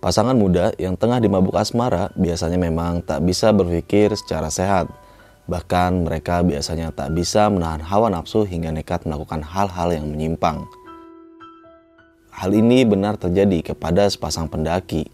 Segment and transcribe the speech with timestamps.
[0.00, 4.88] Pasangan muda yang tengah dimabuk asmara biasanya memang tak bisa berpikir secara sehat.
[5.44, 10.64] Bahkan mereka biasanya tak bisa menahan hawa nafsu hingga nekat melakukan hal-hal yang menyimpang.
[12.32, 15.04] Hal ini benar terjadi kepada sepasang pendaki.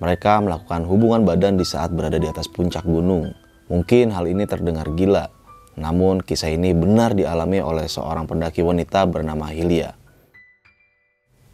[0.00, 3.36] Mereka melakukan hubungan badan di saat berada di atas puncak gunung.
[3.68, 5.28] Mungkin hal ini terdengar gila,
[5.76, 9.99] namun kisah ini benar dialami oleh seorang pendaki wanita bernama Hilya.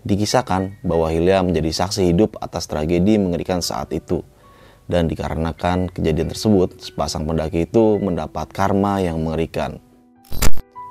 [0.06, 4.22] Dikisahkan bahwa Hilya menjadi saksi hidup atas tragedi mengerikan saat itu.
[4.86, 9.82] Dan dikarenakan kejadian tersebut, sepasang pendaki itu mendapat karma yang mengerikan.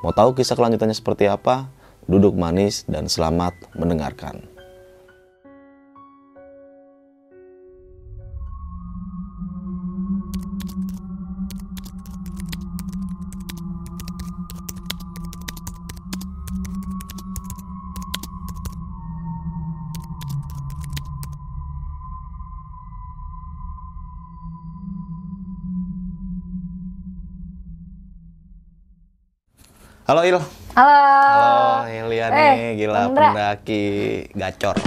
[0.03, 1.71] Mau tahu kisah kelanjutannya seperti apa?
[2.11, 4.54] Duduk manis dan selamat mendengarkan.
[30.05, 30.37] Halo Il.
[30.77, 31.81] Halo.
[31.81, 33.33] Halo nih, Eh, gila Indra.
[33.33, 33.83] pendaki
[34.37, 34.77] gacor.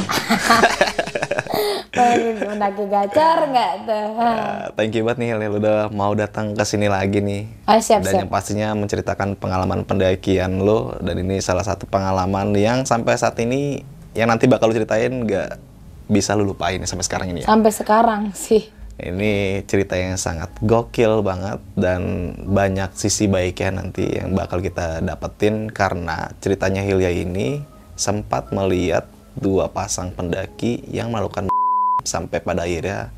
[1.91, 4.07] Pengen mendaki gacor nggak tuh?
[4.15, 7.51] Uh, thank you banget nih lu udah mau datang ke sini lagi nih.
[7.67, 8.21] Oh, siap, dan siap.
[8.23, 13.83] yang pastinya menceritakan pengalaman pendakian lo dan ini salah satu pengalaman yang sampai saat ini
[14.15, 15.59] yang nanti bakal lu ceritain nggak
[16.07, 17.51] bisa lu lupain sampai sekarang ini ya.
[17.51, 18.78] Sampai sekarang sih.
[18.99, 25.71] Ini cerita yang sangat gokil banget dan banyak sisi baiknya nanti yang bakal kita dapetin
[25.71, 27.63] karena ceritanya Hilya ini
[27.95, 29.07] sempat melihat
[29.39, 31.47] dua pasang pendaki yang melakukan
[32.03, 33.15] sampai pada akhirnya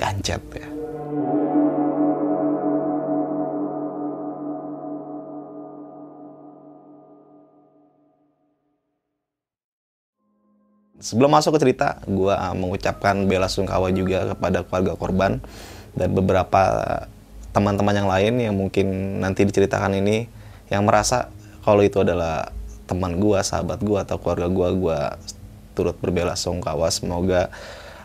[0.00, 0.68] gancet ya.
[10.96, 15.32] Sebelum masuk ke cerita, gue mengucapkan bela sungkawa juga kepada keluarga korban
[15.92, 16.62] dan beberapa
[17.52, 20.28] teman-teman yang lain yang mungkin nanti diceritakan ini
[20.68, 21.32] yang merasa
[21.64, 22.52] kalau itu adalah
[22.86, 24.98] teman gue, sahabat gue atau keluarga gue, gue
[25.76, 26.88] turut berbela sungkawa.
[26.88, 27.52] Semoga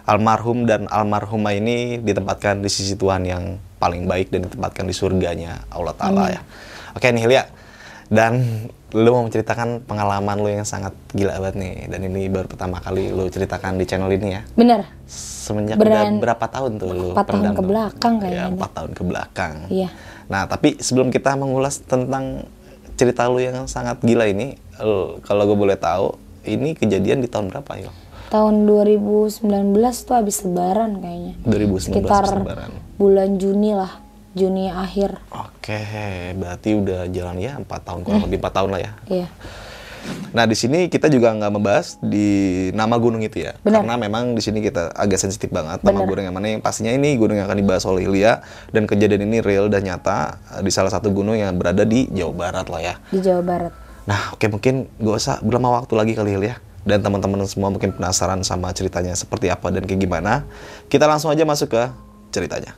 [0.03, 5.63] almarhum dan almarhumah ini ditempatkan di sisi Tuhan yang paling baik dan ditempatkan di surganya
[5.69, 6.41] Allah Ta'ala ya.
[6.97, 7.43] Oke nih Hilya,
[8.11, 8.43] dan
[8.91, 13.07] lu mau menceritakan pengalaman lu yang sangat gila banget nih dan ini baru pertama kali
[13.07, 14.83] lu ceritakan di channel ini ya Bener.
[15.07, 18.45] semenjak Beran- udah berapa tahun tuh lu Empat tahun ke belakang ya kayaknya.
[18.51, 19.89] empat tahun ke belakang Iya.
[20.27, 22.43] nah tapi sebelum kita mengulas tentang
[22.93, 26.11] cerita lu yang sangat gila ini lu- kalau gue boleh tahu
[26.43, 27.91] ini kejadian di tahun berapa ya
[28.27, 29.43] Tahun 2019
[30.01, 31.35] tuh habis lebaran kayaknya.
[31.43, 32.71] 2019 Sekitar lebaran.
[32.95, 33.99] bulan Juni lah.
[34.31, 35.19] Juni akhir.
[35.29, 35.79] oke
[36.39, 39.27] berarti udah jalan ya empat tahun kurang lebih empat tahun lah ya Iya.
[40.33, 43.85] Nah di sini kita juga nggak membahas di nama gunung itu ya, Benar.
[43.85, 47.13] karena memang di sini kita agak sensitif banget nama gunung yang mana yang pastinya ini
[47.21, 48.41] gunung yang akan dibahas oleh Ilya
[48.73, 52.33] dan kejadian ini real dan nyata eh, di salah satu gunung yang berada di Jawa
[52.33, 52.95] Barat lah ya.
[53.13, 53.73] Di Jawa Barat.
[54.09, 58.41] Nah oke mungkin gak usah berlama waktu lagi kali Ilya dan teman-teman semua mungkin penasaran
[58.41, 60.49] sama ceritanya seperti apa dan kayak gimana.
[60.89, 61.83] Kita langsung aja masuk ke
[62.33, 62.73] ceritanya.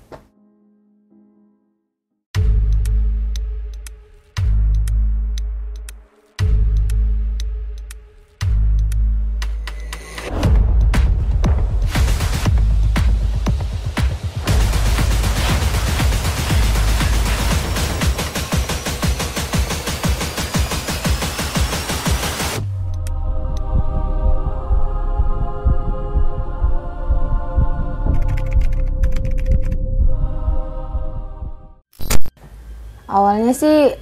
[33.53, 33.93] Sih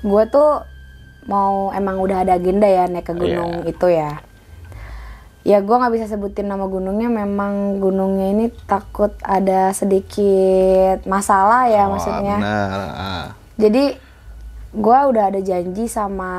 [0.00, 0.62] gue tuh
[1.22, 3.68] mau emang udah ada agenda ya naik ke gunung Iya.
[3.68, 4.12] itu ya.
[5.42, 7.08] Ya gue nggak bisa sebutin nama gunungnya.
[7.08, 12.36] Memang gunungnya ini takut ada sedikit masalah ya Oh, maksudnya.
[12.38, 12.70] benar.
[12.92, 13.26] ah.
[13.56, 13.84] Jadi
[14.72, 16.30] gue udah ada janji sama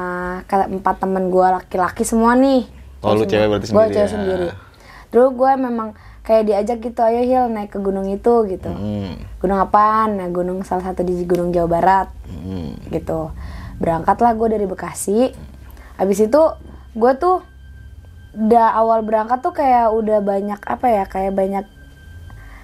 [0.48, 2.64] empat temen gue laki-laki semua nih.
[3.00, 4.10] Oh, lu cewek berarti Gue sendiri cewek ya?
[4.10, 4.48] sendiri.
[5.10, 5.90] Terus gue memang
[6.24, 8.72] kayak diajak gitu ayo Hil naik ke gunung itu gitu.
[8.72, 9.20] Hmm.
[9.38, 10.18] Gunung apaan?
[10.18, 12.80] Nah gunung salah satu di Gunung Jawa Barat Hmm.
[12.90, 13.36] gitu.
[13.78, 15.36] Berangkatlah gue dari Bekasi.
[16.00, 16.42] Habis itu
[16.96, 17.44] gue tuh
[18.34, 21.66] udah awal berangkat tuh kayak udah banyak apa ya kayak banyak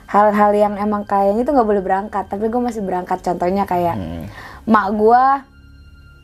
[0.09, 4.25] hal-hal yang emang kayaknya tuh nggak boleh berangkat tapi gue masih berangkat contohnya kayak Hmm.
[4.65, 5.23] mak gue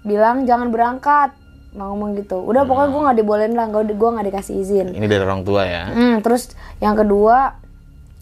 [0.02, 1.38] bilang jangan berangkat
[1.78, 5.22] ngomong gitu udah pokoknya gue nggak dibolehin lah gue gue nggak dikasih izin Ini dari
[5.22, 5.84] orang tua ya.
[5.88, 6.50] Hmm, terus
[6.80, 7.60] yang kedua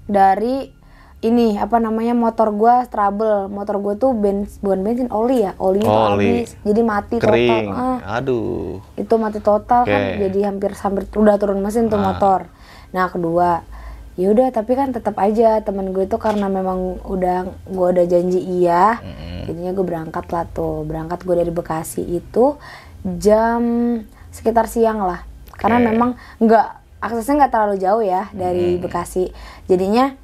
[0.04, 0.70] dari
[1.24, 5.80] ini apa namanya motor gua trouble motor gua tuh bens bukan bensin oli ya oli.
[5.80, 7.72] habis jadi mati Kering.
[7.72, 8.84] total Ah, Aduh.
[8.96, 10.20] itu mati total kan Oke.
[10.22, 12.12] jadi hampir hampir udah turun mesin tuh Ah.
[12.12, 12.40] motor
[12.92, 13.64] nah kedua
[14.14, 18.38] ya udah tapi kan tetap aja temen gue tuh karena memang udah gue udah janji
[18.38, 19.00] iya
[19.44, 22.60] jadinya gue berangkat lah tuh berangkat gue dari Bekasi itu
[23.04, 23.62] jam
[24.32, 25.28] sekitar siang lah.
[25.60, 25.88] Karena Oke.
[25.94, 26.10] memang
[26.42, 26.68] nggak
[27.04, 29.30] aksesnya nggak terlalu jauh ya dari Bekasi.
[29.68, 30.16] Jadinya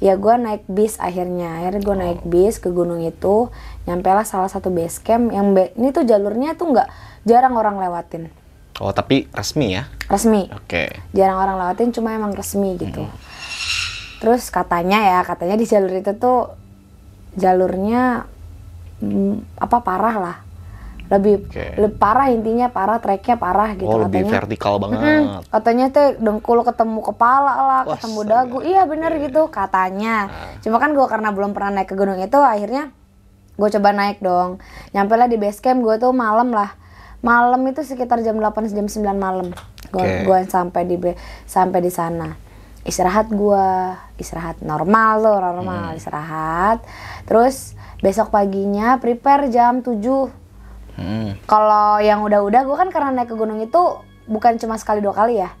[0.00, 1.62] ya gue naik bis akhirnya.
[1.62, 3.52] Akhirnya gue naik bis ke gunung itu.
[3.84, 6.88] Nyampe lah salah satu base camp yang be- ini tuh jalurnya tuh nggak
[7.28, 8.32] jarang orang lewatin.
[8.76, 9.88] Oh, tapi resmi ya?
[10.06, 10.46] resmi.
[10.52, 10.92] Oke.
[11.16, 13.08] jarang orang lewatin cuma emang resmi gitu.
[14.20, 16.52] Terus katanya ya katanya di jalur itu tuh
[17.36, 18.24] jalurnya
[19.02, 20.36] mm, apa parah lah
[21.06, 21.76] lebih Oke.
[21.76, 24.34] lebih parah intinya parah treknya parah gitu Oh, lebih katanya.
[24.36, 24.98] vertikal banget.
[24.98, 25.46] Mm-mm.
[25.48, 28.58] katanya teh dengkul ketemu kepala lah Wah, ketemu dagu.
[28.60, 30.26] iya bener gitu katanya.
[30.60, 32.90] Cuma kan gue karena belum pernah naik ke gunung itu akhirnya
[33.52, 34.58] gue coba naik dong.
[34.90, 36.74] Nyampe lah di base camp gue tuh malam lah.
[37.18, 39.54] Malam itu sekitar jam 8 jam 9 malam.
[39.88, 40.98] Gue gue sampai di
[41.44, 42.34] sampai di sana.
[42.82, 43.66] Istirahat gue
[44.16, 45.96] istirahat normal tuh normal Hmm.
[45.96, 46.78] istirahat.
[47.24, 50.45] Terus besok paginya prepare jam 7
[50.96, 51.36] Hmm.
[51.44, 55.36] kalau yang udah-udah gue kan karena naik ke gunung itu bukan cuma sekali dua kali
[55.36, 55.52] ya.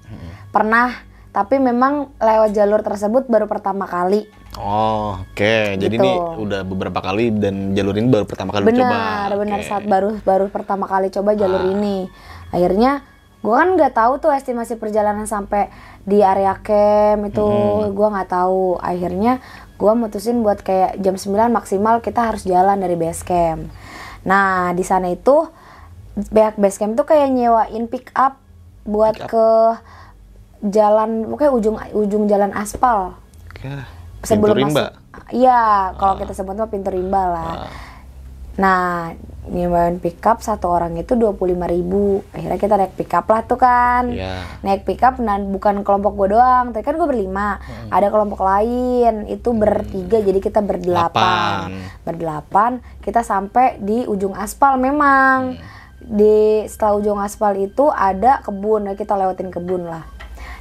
[0.48, 0.96] Pernah,
[1.30, 4.24] tapi memang lewat jalur tersebut baru pertama kali.
[4.56, 5.76] Oh, oke.
[5.76, 6.00] Jadi Gitu.
[6.00, 8.88] ini udah beberapa kali dan jalur ini baru pertama kali lu coba.
[8.88, 9.68] Benar, benar Oke.
[9.68, 11.68] saat baru baru pertama kali coba jalur Ah.
[11.68, 12.08] ini.
[12.48, 13.04] Akhirnya
[13.38, 15.68] gue kan nggak tahu tuh estimasi perjalanan sampai
[16.02, 17.44] di area camp itu
[17.92, 18.80] gue nggak tahu.
[18.80, 19.44] Akhirnya
[19.76, 23.68] gue mutusin buat kayak jam 9 maksimal kita harus jalan dari base camp.
[24.26, 25.46] Nah di sana itu
[26.28, 28.40] pihak base camp tuh kayak nyewain pick up
[28.82, 29.30] buat Pick up.
[29.30, 29.46] ke
[30.66, 33.12] jalan pokoknya ujung ujung jalan aspal
[33.46, 33.68] Oke.
[34.22, 34.84] sebelum Pintu rimba.
[34.88, 34.92] masuk
[35.30, 35.60] iya
[35.94, 37.68] kalau kita sebut mah pintu rimba lah Ah.
[38.56, 39.12] nah
[39.46, 43.58] nyewaan pickup satu orang itu dua puluh lima ribu akhirnya kita naik pickup lah tuh
[43.58, 44.42] kan yeah.
[44.66, 47.94] naik pickup dan bukan kelompok gue doang tapi kan gue berlima hmm.
[47.94, 50.26] ada kelompok lain itu bertiga hmm.
[50.26, 51.70] jadi kita berdelapan Lapan.
[52.02, 52.72] berdelapan
[53.06, 55.62] kita sampai di ujung aspal memang hmm.
[56.02, 60.16] di setelah ujung aspal itu ada kebun ya kita lewatin kebun lah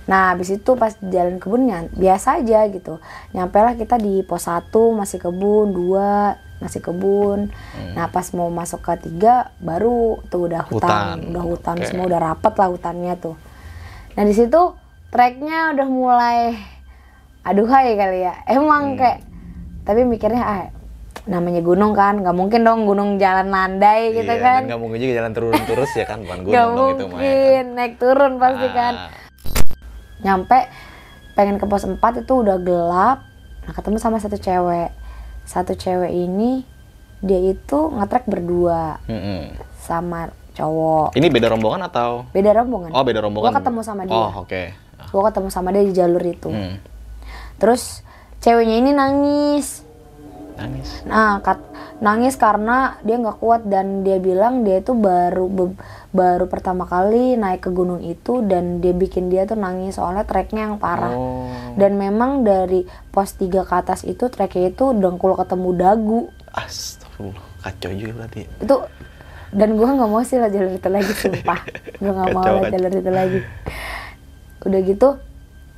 [0.05, 3.01] Nah, habis itu pas jalan kebunnya biasa aja gitu.
[3.33, 7.51] Nyampe lah kita di pos satu masih kebun, dua masih kebun.
[7.51, 7.93] Hmm.
[7.95, 11.17] Nah pas mau masuk ke tiga baru tuh udah hutan, hutan.
[11.31, 11.87] udah hutan okay.
[11.91, 13.35] semua udah rapet lah hutannya tuh.
[14.15, 14.61] Nah di situ
[15.11, 16.39] treknya udah mulai
[17.43, 18.33] aduhai kali ya.
[18.47, 18.99] Emang hmm.
[18.99, 19.19] kayak
[19.85, 20.63] tapi mikirnya ah
[21.25, 24.97] namanya gunung kan nggak mungkin dong gunung jalan landai iya, gitu iya, kan nggak mungkin
[25.01, 27.09] juga jalan turun terus ya kan bukan gunung gak dong mungkin, itu ya kan.
[27.09, 28.73] mungkin naik turun pasti ah.
[28.73, 28.93] kan
[30.21, 30.59] nyampe
[31.33, 33.17] pengen ke pos 4 itu udah gelap
[33.65, 34.93] nah ketemu sama satu cewek
[35.45, 36.65] satu cewek ini
[37.19, 39.56] dia itu ngetrek berdua mm-mm.
[39.80, 42.25] sama cowok Ini beda rombongan atau?
[42.30, 43.50] beda rombongan Oh, beda rombongan.
[43.50, 44.63] Gua ketemu sama dia Oh, oke.
[45.06, 46.75] gue ketemu sama dia di jalur itu Hmm.
[47.56, 48.01] terus
[48.38, 49.86] ceweknya ini nangis
[50.56, 51.03] Nangis.
[51.03, 51.68] Nah, kat-
[51.98, 55.75] nangis karena dia nggak kuat dan dia bilang dia itu baru be-
[56.15, 60.71] baru pertama kali naik ke gunung itu dan dia bikin dia tuh nangis soalnya treknya
[60.71, 61.12] yang parah.
[61.12, 61.51] Oh.
[61.75, 66.22] Dan memang dari pos 3 ke atas itu treknya itu dengkul ketemu dagu.
[66.50, 68.48] Astagfirullah, kacau juga berarti.
[68.63, 68.75] Itu
[69.51, 71.60] dan gua nggak mau sih lah jalur itu lagi sumpah.
[72.01, 73.39] Gua nggak mau lah jalur itu lagi.
[74.63, 75.10] Udah gitu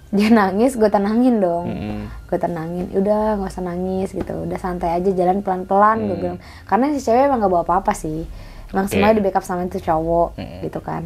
[0.07, 1.67] dia nangis, gue tenangin dong.
[1.67, 1.99] Mm-mm.
[2.27, 6.23] gue tenangin udah nggak usah nangis gitu udah santai aja jalan pelan pelan gue Hmm.
[6.23, 8.27] bilang karena si cewek emang gak bawa apa apa sih
[8.69, 8.91] emang Oke.
[8.91, 10.59] semuanya di backup sama itu cowok Hmm.
[10.61, 11.03] gitu kan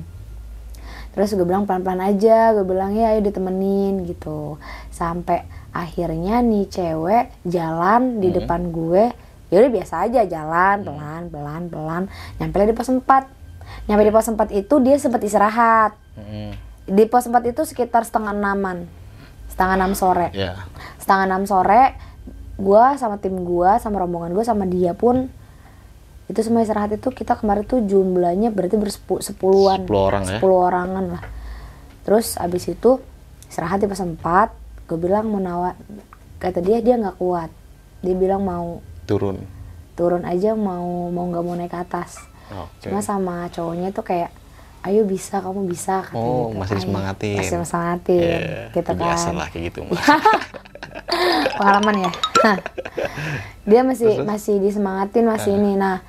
[1.12, 4.56] terus gue bilang pelan pelan aja gue bilang ya ayo ditemenin gitu
[4.90, 8.38] sampai akhirnya nih cewek jalan di Hmm.
[8.38, 9.12] depan gue
[9.48, 12.04] ya udah biasa aja jalan pelan pelan pelan
[12.38, 13.28] nyampe di pos 4
[13.86, 16.56] nyampe di pos 4 itu dia sempat istirahat Mm-mm.
[16.88, 18.88] di pos 4 itu sekitar setengah enaman
[19.48, 20.64] setengah enam sore Ya.
[20.96, 21.92] setengah enam sore
[22.56, 25.28] gua sama tim gua sama rombongan gua sama dia pun
[26.32, 30.40] itu semua istirahat itu kita kemarin tuh jumlahnya berarti bersepuluhan 10 orang ya?
[30.40, 31.24] 10 orangan lah
[32.02, 32.98] terus abis itu
[33.46, 34.16] istirahat di pos 4
[34.88, 35.76] gue bilang mau nawar
[36.38, 37.52] kata dia dia nggak kuat
[38.00, 39.44] dia bilang mau Turun.
[39.94, 42.16] turun aja mau mau nggak mau naik ke atas
[42.50, 42.88] Oke.
[42.88, 44.32] cuma sama cowoknya tuh kayak
[44.82, 46.58] ayo bisa kamu bisa kata Oh, gitu.
[46.58, 47.36] masih Ayo, disemangatin.
[47.38, 48.40] masih disemangatin Iya,
[48.72, 50.00] gitu Biasa kan lah kayak gitu mah.
[51.60, 52.12] pengalaman ya
[53.70, 56.02] dia masih masih disemangatin masih ini nah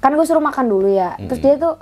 [0.00, 1.76] kan gue suruh makan dulu ya terus dia tuh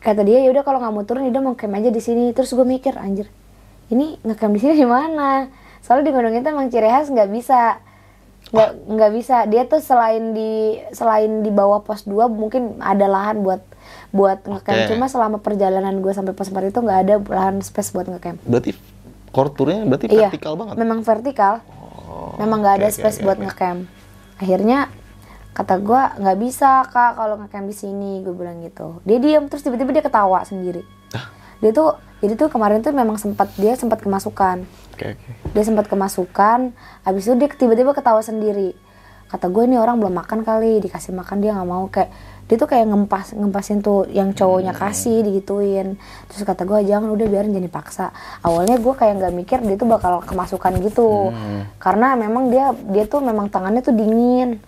[0.00, 2.52] kata dia ya udah kalau nggak mau turun udah mau camp aja di sini terus
[2.52, 3.28] gue mikir anjir
[3.88, 5.48] ini ngecamp di sini di mana
[5.80, 7.80] soalnya di gunung itu emang ciri khas nggak bisa
[8.44, 13.40] nggak nggak bisa dia tuh selain di selain di bawah pos 2 mungkin ada lahan
[13.40, 13.64] buat
[14.12, 14.88] buat ngecamp Oke.
[14.92, 18.76] cuma selama perjalanan gue sampai pos 4 itu nggak ada lahan space buat ngecamp Berarti
[19.34, 20.74] Korturnya berarti Iya, vertikal banget.
[20.78, 21.54] memang vertikal.
[22.06, 23.44] Oh, memang nggak ada oke, oke, space oke, buat oke.
[23.50, 23.80] ngecamp.
[24.38, 24.78] Akhirnya
[25.54, 28.98] kata gua nggak bisa kak kalau ngecamp di sini, gue bilang gitu.
[29.06, 30.82] Dia diam terus tiba-tiba dia ketawa sendiri.
[31.62, 34.66] Dia tuh jadi tuh kemarin tuh memang sempat dia sempat kemasukan.
[34.98, 35.30] Oke, oke.
[35.54, 36.74] Dia sempat kemasukan,
[37.06, 38.74] habis itu dia tiba-tiba ketawa sendiri.
[39.30, 42.10] Kata gue ini orang belum makan kali, dikasih makan dia nggak mau kayak
[42.44, 45.96] dia tuh kayak ngempas ngempasin tuh yang cowoknya kasih digituin
[46.28, 48.12] terus kata gue jangan udah biarin jadi paksa
[48.44, 51.32] awalnya gue kayak nggak mikir dia tuh bakal kemasukan gitu
[51.80, 54.60] karena memang dia dia tuh memang tangannya tuh dingin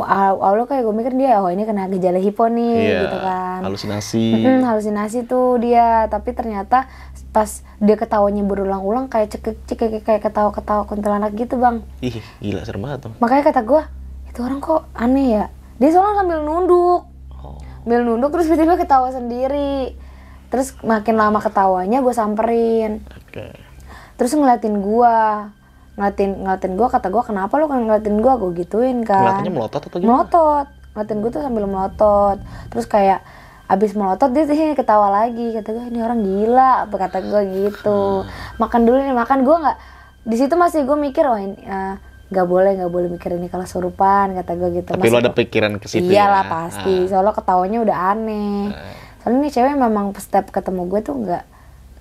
[0.00, 4.24] awalnya kayak gue mikir dia oh ini kena gejala hipo nih Iya, gitu kan halusinasi.
[4.34, 6.88] Mm-mm, halusinasi tuh dia tapi ternyata
[7.30, 12.80] pas dia ketawanya berulang-ulang kayak cekik cekik kayak ketawa-ketawa kuntilanak gitu bang Ih, gila serem
[12.80, 13.12] banget tuh.
[13.18, 13.82] makanya kata gue
[14.26, 15.44] itu orang kok aneh ya
[15.76, 17.02] dia soalnya sambil nunduk
[17.36, 17.60] Oh.
[17.82, 19.92] sambil nunduk terus tiba-tiba ketawa sendiri
[20.46, 23.52] terus makin lama ketawanya gue samperin Oke.
[24.14, 25.16] terus ngeliatin gue
[25.94, 29.22] ngeliatin ngeliatin gue kata gue kenapa lo kan ngeliatin gue gue gituin kan.
[29.22, 30.10] Kelihatannya melotot atau gimana?
[30.10, 30.66] melotot.
[30.94, 32.38] Ngeliatin gue tuh sambil melotot.
[32.74, 33.20] Terus kayak
[33.64, 35.54] abis melotot dia sih ketawa lagi.
[35.54, 36.90] Kata gue ini orang gila.
[36.90, 38.26] Apa kata gue gitu.
[38.58, 39.46] Makan dulu nih makan.
[39.46, 39.78] Gue nggak
[40.24, 41.94] di situ masih gue mikir wah ini eh,
[42.32, 44.90] nggak boleh nggak boleh mikir ini kalau surupan kata gue gitu.
[44.98, 46.50] Tapi lo ada pikiran ke situ iyalah ya?
[46.50, 46.94] pasti.
[47.04, 47.08] Ah.
[47.12, 48.72] soalnya ketawanya udah aneh.
[49.22, 51.44] Soalnya nih cewek memang step ketemu gue tuh nggak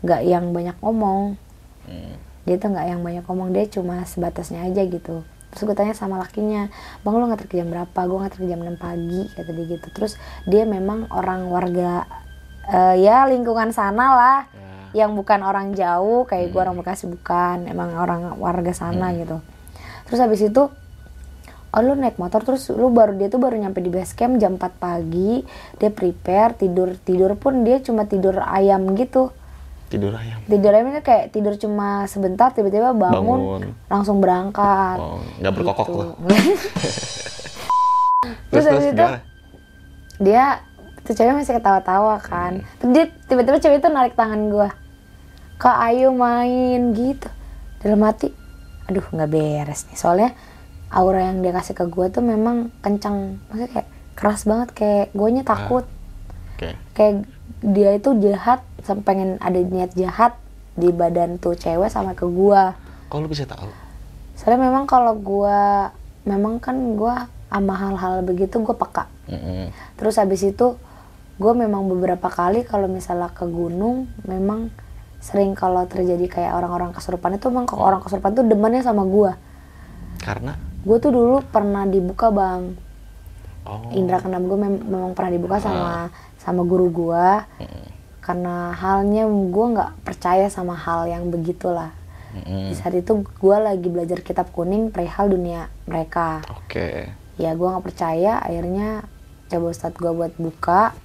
[0.01, 1.37] nggak yang banyak ngomong.
[1.83, 2.22] Hmm.
[2.43, 5.23] Dia tuh nggak yang banyak ngomong dia cuma sebatasnya aja gitu.
[5.53, 6.67] Terus gue tanya sama lakinya
[7.05, 7.99] bang lu nganter ke jam berapa?
[8.09, 9.87] Gue nganter ke jam 6 pagi kata dia gitu.
[9.93, 10.13] Terus
[10.49, 12.09] dia memang orang warga
[12.67, 14.39] eh, ya lingkungan sana lah
[14.93, 15.09] Ya.
[15.09, 19.41] yang bukan orang jauh kayak gue orang Bekasi bukan emang orang warga sana gitu.
[20.05, 20.69] Terus habis itu
[21.73, 24.61] oh lu naik motor terus lu baru dia tuh baru nyampe di base camp jam
[24.61, 25.41] 4 pagi
[25.81, 29.33] dia prepare tidur tidur pun dia cuma tidur ayam gitu
[29.93, 30.37] Tidur ayam.
[30.43, 33.61] tidur ayamnya kayak tidur cuma sebentar tiba-tiba bangun, Bangun.
[33.85, 35.95] langsung berangkat Oh, nggak berkokok Gitu.
[35.95, 36.09] tuh.
[38.49, 39.19] terus habis itu gimana?
[40.17, 40.43] dia
[41.03, 44.69] tuh cewek masih ketawa-tawa kan terus dia tiba-tiba cewek itu narik tangan gua
[45.55, 47.27] kak ayo main gitu
[47.79, 48.31] dalam hati
[48.85, 50.29] aduh nggak beres nih soalnya
[50.89, 55.41] aura yang dia kasih ke gua tuh memang kencang maksudnya kayak keras banget kayak guanya
[55.43, 55.83] takut
[56.55, 56.73] Oke.
[56.93, 57.25] kayak
[57.61, 58.61] dia itu jahat
[59.03, 60.35] pengen ada niat jahat
[60.75, 62.75] di badan tuh cewek sama ke gua
[63.07, 63.69] Kok lu bisa tahu?
[64.33, 65.93] soalnya memang kalau gua
[66.25, 69.71] memang kan gua sama hal-hal begitu gua peka Mm-mm.
[69.95, 70.75] terus habis itu
[71.33, 74.69] gue memang beberapa kali kalau misalnya ke gunung memang
[75.17, 79.31] sering kalau terjadi kayak orang-orang kesurupan itu memang kalau orang kesurupan tuh demennya sama gue
[80.21, 82.75] Karena gue tuh dulu pernah dibuka bang
[83.65, 83.89] oh.
[83.95, 87.27] indra keenam gue memang pernah dibuka sama sama guru gue
[87.63, 87.85] Mm-mm.
[88.23, 91.91] Karena halnya gue nggak percaya sama hal yang begitulah
[92.33, 92.71] Mm-mm.
[92.71, 97.11] di saat itu gue lagi belajar kitab kuning perihal dunia mereka Oke.
[97.35, 99.03] ya gue nggak percaya akhirnya
[99.51, 100.95] coba ustadz gue buat buka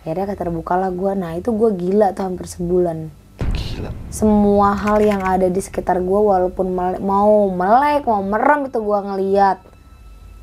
[0.00, 3.12] akhirnya keterbuka lah gue nah itu gue gila tuh hampir sebulan
[3.52, 3.90] Gila.
[4.08, 9.58] semua hal yang ada di sekitar gue walaupun mau melek mau merem itu gue ngeliat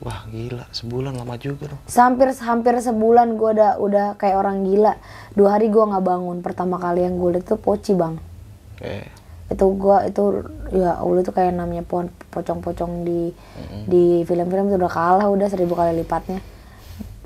[0.06, 1.82] Wah gila, sebulan lama juga dong.
[1.90, 4.94] hampir hampir sebulan gue udah udah kayak orang gila.
[5.34, 6.46] Dua hari gue nggak bangun.
[6.46, 8.16] Pertama kali yang gue lihat tuh poci bang.
[8.78, 9.26] Oke.
[9.46, 10.42] itu gua itu
[10.74, 13.30] ya Allah itu kayak namanya pohon pocong-pocong di
[13.86, 16.42] di film-film itu udah kalah udah seribu kali lipatnya.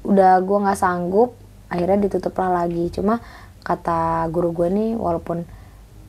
[0.04, 1.40] Udah gua nggak sanggup
[1.72, 2.92] akhirnya ditutup lah lagi.
[2.92, 3.24] Cuma
[3.64, 5.46] kata guru gue nih walaupun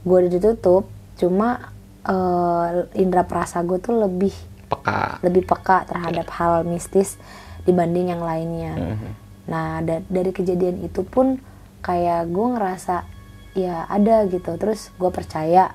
[0.06, 0.88] gue udah ditutup
[1.20, 1.70] cuma
[2.08, 4.32] eh, indera perasa gue tuh lebih
[4.70, 5.18] Peka.
[5.20, 7.18] lebih peka terhadap hal mistis
[7.62, 9.10] dibanding yang lainnya Mhm.
[9.46, 11.42] Nah da- dari kejadian itu pun
[11.80, 13.02] kayak gue ngerasa
[13.52, 15.74] ya ada gitu terus gue percaya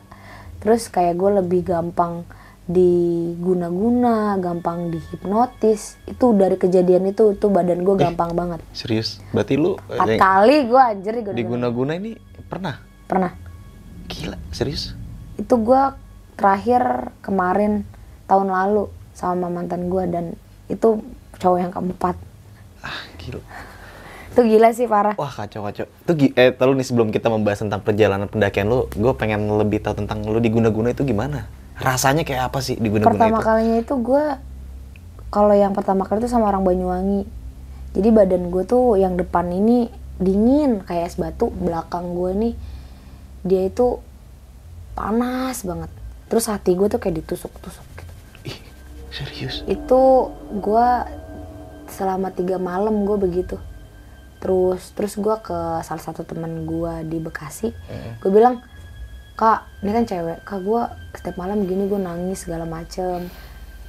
[0.58, 2.24] terus kayak gue lebih gampang
[2.66, 9.22] diguna-guna gampang dihipnotis itu dari kejadian itu tuh badan gue gampang banget Serius?
[9.30, 12.12] Berarti lu eh, empat kali gue anjir diguna diguna-guna ini
[12.46, 12.80] pernah?
[13.06, 13.32] pernah
[14.06, 14.94] Gila, serius?
[15.36, 15.84] itu gue
[16.34, 16.82] terakhir
[17.20, 17.84] kemarin
[18.26, 20.26] tahun lalu sama mantan gue dan
[20.66, 21.00] itu
[21.36, 22.16] cowok yang keempat
[22.80, 23.42] Ah, gila.
[24.30, 25.86] itu gila sih parah Wah kacau kacau.
[26.12, 29.96] Gi- eh terlalu nih sebelum kita membahas tentang perjalanan pendakian lu, gue pengen lebih tahu
[29.96, 31.48] tentang lu diguna-guna itu gimana?
[31.76, 33.46] Rasanya kayak apa sih diguna-guna pertama itu?
[33.46, 34.24] kalinya itu gue
[35.28, 37.24] kalau yang pertama kali itu sama orang Banyuwangi
[37.92, 42.54] jadi badan gue tuh yang depan ini dingin kayak es batu belakang gue nih
[43.44, 44.00] dia itu
[44.94, 45.92] panas banget
[46.28, 47.95] terus hati gue tuh kayak ditusuk-tusuk gitu.
[49.16, 49.64] Serius?
[49.64, 50.04] itu
[50.60, 50.88] gue
[51.88, 53.56] selama tiga malam gue begitu.
[54.44, 55.58] Terus terus gue ke
[55.88, 57.72] salah satu teman gue di Bekasi.
[58.20, 58.60] Gue bilang
[59.40, 60.44] kak ini kan cewek.
[60.44, 60.82] Kak gue
[61.16, 63.32] setiap malam gini gue nangis segala macem.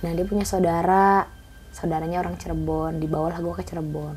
[0.06, 1.26] Nah dia punya saudara.
[1.74, 3.02] Saudaranya orang Cirebon.
[3.02, 4.16] Dibawa lah gue ke Cirebon.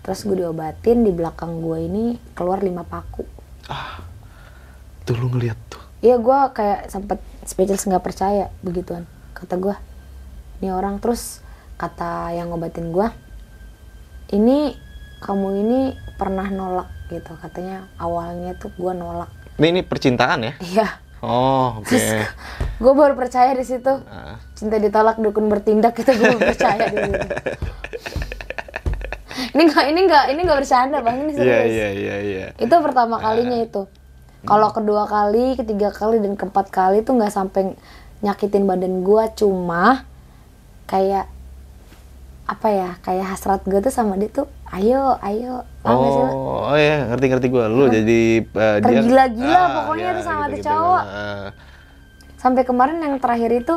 [0.00, 3.26] Terus gue diobatin di belakang gue ini keluar lima paku.
[3.68, 4.00] Ah,
[5.04, 5.82] tuh lu ngeliat tuh.
[6.00, 9.04] Iya gue kayak sempet speechless nggak percaya begituan
[9.40, 9.74] kata gue
[10.60, 11.40] ini orang terus
[11.80, 13.08] kata yang ngobatin gue
[14.36, 14.76] ini
[15.20, 15.80] kamu ini
[16.16, 17.36] pernah nolak gitu.
[17.36, 19.28] Katanya awalnya tuh gue nolak.
[19.60, 20.54] Ini, ini percintaan ya?
[20.62, 20.88] iya.
[21.20, 22.00] Oh, oke.
[22.80, 23.92] gue baru percaya di situ.
[24.08, 24.40] Ah.
[24.56, 27.28] cinta ditolak dukun bertindak itu gue percaya di situ.
[29.50, 31.26] Ini nggak ini nggak ini nggak bercanda bang.
[31.26, 31.48] Ini serius.
[31.48, 32.46] Iya, iya, iya, iya.
[32.54, 33.88] itu pertama kalinya itu.
[34.46, 37.74] Kalau kedua kali ketiga kali dan keempat kali tuh nggak sampai
[38.22, 39.32] nyakitin badan gua.
[39.32, 40.06] Cuma
[40.90, 41.30] kayak
[42.44, 46.24] apa ya kayak hasrat gue tuh sama dia tuh ayo ayo sih?
[46.26, 47.64] Oh, oh ya, ngerti-ngerti gue.
[47.64, 50.66] Lu jadi uh, Tergila-gila pokoknya tuh sama tuh gitu-gitu.
[50.68, 51.02] cowok.
[51.04, 51.48] Ah.
[52.36, 53.76] sampai kemarin yang terakhir itu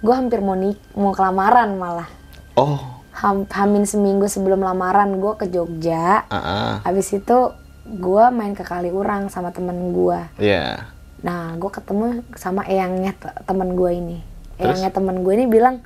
[0.00, 2.10] gue hampir mau nik mau kelamaran malah
[2.52, 2.82] Oh,
[3.14, 6.72] Ham- hamin seminggu sebelum lamaran gue ke Jogja ah, ah.
[6.82, 7.54] habis itu
[7.86, 10.90] gue main ke Kaliurang sama temen gue Iya.
[11.22, 14.18] Nah, gue ketemu sama eyangnya te- temen gue ini.
[14.52, 14.76] Terus?
[14.76, 15.80] Eyangnya temen gue ini bilang,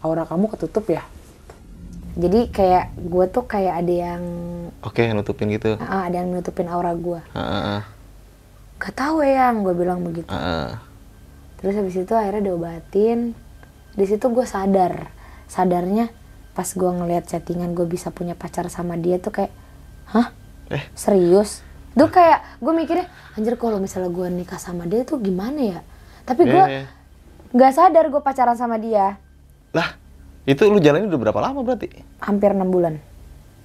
[0.00, 1.04] aura kamu ketutup ya.
[2.18, 4.22] Jadi kayak gue tuh kayak ada yang
[4.82, 5.78] Oke, nutupin gitu.
[5.78, 7.20] ah, ada yang nutupin aura gue.
[7.32, 7.82] Ah, ah, ah.
[8.80, 10.26] Gak tahu eyang, gue bilang begitu.
[10.26, 10.68] Ah, ah.
[11.62, 13.36] Terus habis itu akhirnya diobatin.
[13.94, 15.12] Di situ gue sadar,
[15.46, 16.10] sadarnya
[16.50, 19.52] pas gue ngeliat chattingan gue bisa punya pacar sama dia tuh kayak,
[20.10, 20.34] hah?
[20.72, 20.82] Eh.
[20.98, 21.62] Serius?
[21.94, 23.06] Tuh kayak gue mikirnya,
[23.38, 25.80] anjir kalau misalnya gue nikah sama dia tuh gimana ya?
[26.26, 26.86] Tapi gue Eh,
[27.54, 29.18] nggak sadar gue pacaran sama dia
[29.70, 29.94] Lah,
[30.42, 31.88] itu lu jalanin udah berapa lama berarti?
[32.18, 32.98] hampir enam bulan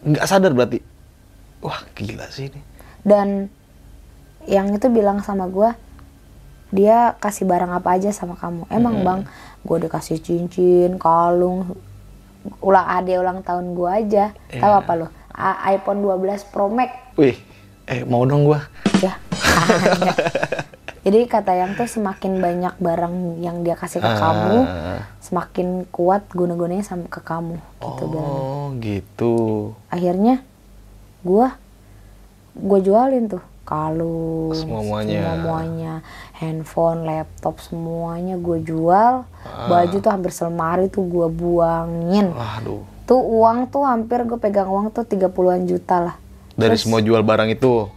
[0.01, 0.79] Nggak sadar berarti?
[1.59, 2.61] Wah, gila sih ini.
[3.01, 3.49] dan
[4.43, 5.69] yang itu bilang sama gue
[6.71, 9.19] dia kasih barang apa aja sama kamu emang bang
[9.61, 11.73] gue udah kasih cincin kalung
[12.59, 14.79] ulang ade ulang tahun gue aja tahu Iya.
[14.79, 15.07] apa lo
[15.65, 17.37] iPhone 12 Pro Max Wih,
[17.85, 18.61] eh mau dong gua.
[18.99, 19.17] ya
[21.05, 24.17] jadi kata yang tuh semakin banyak barang yang dia kasih ke Ah.
[24.17, 24.57] kamu
[25.19, 29.33] semakin kuat guna-gunanya sama ke kamu gitu bilang Oh, gitu.
[29.87, 30.41] akhirnya
[31.21, 31.55] gua
[32.51, 35.21] gue jualin tuh kalung Semua-muanya.
[35.33, 35.93] semuanya
[36.33, 39.67] handphone laptop semuanya gue jual Ah.
[39.67, 42.81] baju tuh hampir selemari tuh gue buangin Waduh.
[43.03, 46.15] tuh uang tuh hampir gue pegang uang tuh 30-an juta lah
[46.53, 47.91] Dari semua jual barang itu.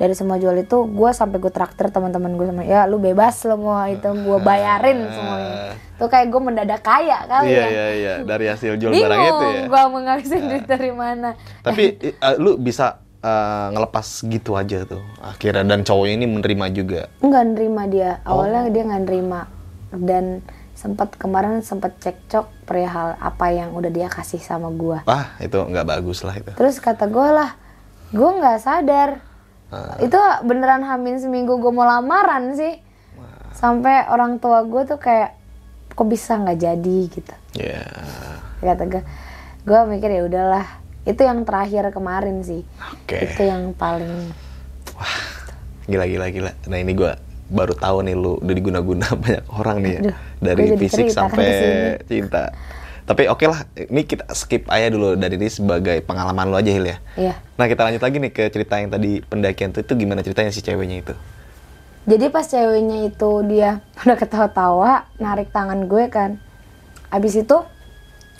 [0.00, 3.54] Dari semua jual itu gue sampai gue traktir teman-teman gue sama ya lu bebas lo
[3.54, 8.14] mau itu gue bayarin semuanya tuh kayak gue mendadak kaya kali Iya, ya iya, iya.
[8.22, 9.62] Dari hasil jual barang itu ya.
[9.68, 11.84] gue mau ngabisin duit dari mana Tapi
[12.16, 17.02] uh, lu bisa uh, ngelepas gitu aja tuh akhirnya dan cowoknya ini menerima juga.
[17.20, 18.40] nggak nerima dia Oh.
[18.40, 19.40] awalnya dia nggak nerima
[19.92, 20.40] dan
[20.72, 25.84] sempat kemarin sempat cekcok perihal apa yang udah dia kasih sama gua Wah, itu nggak
[25.84, 26.48] bagus lah itu.
[26.50, 27.52] terus kata gue lah
[28.08, 29.20] gue nggak sadar
[29.70, 29.94] Ah.
[30.02, 32.82] itu beneran hamil seminggu gue mau lamaran sih
[33.54, 35.38] sampai orang tua gue tuh kayak
[35.94, 37.82] kok bisa nggak jadi gitu Ya.
[38.58, 39.02] kata gue
[39.62, 40.66] gue mikir ya udahlah
[41.02, 43.30] itu yang terakhir kemarin sih Oke.
[43.30, 44.34] itu yang paling
[45.90, 46.52] Gila gila gila.
[46.70, 47.18] Nah, ini gua
[47.50, 50.00] baru tahu nih lu udah diguna-guna banyak orang nih ya.
[50.00, 51.50] Aduh, Dari fisik kan sampai
[52.06, 52.54] cinta.
[53.04, 56.86] Tapi oke lah, ini kita skip aja dulu dari ini sebagai pengalaman lu aja Hil
[56.86, 56.96] ya.
[57.16, 57.34] Iya.
[57.58, 60.60] Nah kita lanjut lagi nih ke cerita yang tadi pendakian tuh itu gimana ceritanya si
[60.60, 61.14] ceweknya itu?
[62.08, 66.40] Jadi pas ceweknya itu dia udah ketawa-tawa, narik tangan gue kan.
[67.10, 67.56] Abis itu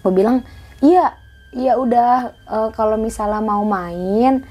[0.01, 0.47] gue bilang,
[0.81, 1.19] iya,
[1.53, 4.47] iya udah eh, kalau misalnya mau main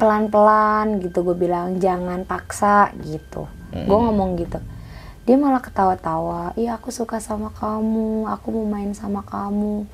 [0.00, 3.44] pelan-pelan gitu gue bilang jangan paksa gitu.
[3.70, 4.58] Gue ngomong gitu.
[5.30, 9.86] Dia malah ketawa-tawa, iya aku suka sama kamu, aku mau main sama kamu,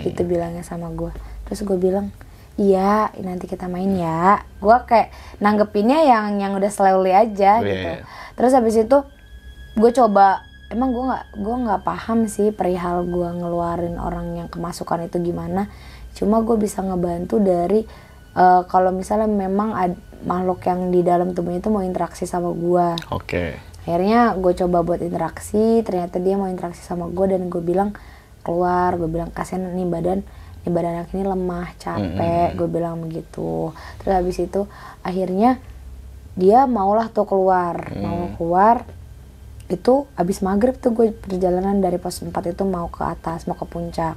[0.00, 1.12] gitu bilangnya sama gue.
[1.44, 2.08] Terus gue bilang,
[2.56, 4.40] iya nanti kita main ya.
[4.56, 7.88] Gue kayak nanggepinnya yang yang udah slowly aja Oh, iya, gitu.
[7.92, 8.02] iya.
[8.36, 8.98] Terus habis itu
[9.76, 15.12] gue coba emang gue nggak gue nggak paham sih perihal gue ngeluarin orang yang kemasukan
[15.12, 15.68] itu gimana.
[16.16, 17.84] Cuma gue bisa ngebantu dari
[18.32, 22.96] eh, kalau misalnya memang ad- makhluk yang di dalam tubuhnya itu mau interaksi sama gue.
[23.12, 23.69] Oke.
[23.90, 27.90] Akhirnya gue coba buat interaksi, ternyata dia mau interaksi sama gue dan gue bilang
[28.46, 30.22] keluar, gue bilang kasihan nih badan,
[30.62, 33.74] nih badan anak ini lemah, capek, gue bilang begitu.
[33.98, 34.70] Terus habis itu
[35.02, 35.58] akhirnya
[36.38, 38.86] dia maulah tuh keluar, mau keluar
[39.66, 43.66] itu habis maghrib tuh gue perjalanan dari pos 4 itu mau ke atas, mau ke
[43.66, 44.14] puncak.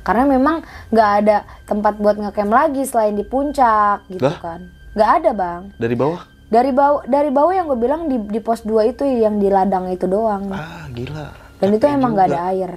[0.00, 4.72] Karena memang nggak ada tempat buat ngecamp lagi selain di puncak gitu kan.
[4.96, 6.29] Nggak ada bang Dari bawah?
[6.50, 9.86] Dari bawah dari bawah yang gue bilang di, di pos 2 itu yang di ladang
[9.86, 11.30] itu doang Ah, gila.
[11.56, 12.72] dan itu emang nggak ada air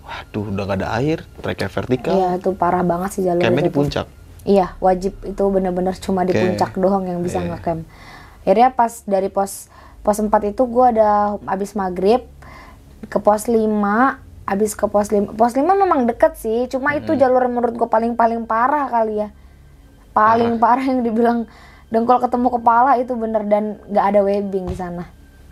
[0.00, 1.20] Waduh, udah gak ada air.
[1.36, 2.16] Treknya vertikal.
[2.16, 4.06] iya itu parah banget sih jalur Campnya di puncak.
[4.42, 7.52] iya wajib itu bener-bener cuma di puncak doang yang bisa Iya.
[7.52, 7.84] ngecamp
[8.40, 9.68] akhirnya pas dari pos
[10.00, 11.10] pos 4 itu gue ada
[11.44, 12.24] abis maghrib
[13.04, 13.60] ke pos 5
[14.46, 18.16] abis ke pos 5 pos 5 memang deket sih cuma itu jalur menurut gue paling
[18.16, 19.28] paling parah kali ya
[20.10, 21.44] paling parah yang dibilang
[21.88, 25.08] dengkul ketemu kepala itu bener dan nggak ada webbing di sana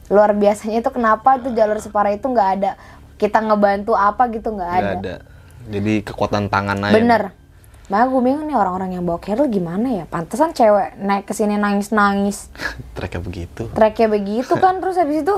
[0.07, 2.70] luar biasanya itu kenapa itu jalur separah itu nggak ada
[3.16, 4.92] kita ngebantu apa gitu nggak ada.
[5.01, 5.14] ada.
[5.66, 6.94] Jadi kekuatan tangan aja.
[6.94, 7.22] bener
[7.87, 11.55] Makanya gue bingung nih orang-orang yang bawa keril gimana ya pantesan cewek naik ke sini
[11.55, 12.51] nangis-nangis
[12.99, 13.62] Treknya begitu.
[13.70, 15.37] treknya begitu kan terus habis itu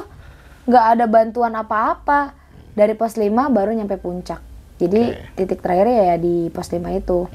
[0.65, 2.33] nggak ada bantuan apa-apa
[2.73, 4.41] dari pos 5 baru nyampe puncak
[4.81, 5.37] jadi Oke.
[5.37, 7.29] titik terakhirnya ya di pos 5 itu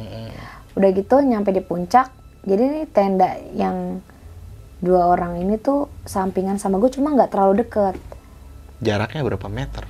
[0.74, 2.10] udah gitu nyampe di puncak
[2.44, 4.04] jadi nih tenda yang
[4.78, 7.96] dua orang ini tuh sampingan sama gue cuma nggak terlalu deket
[8.80, 9.88] Jaraknya berapa meter?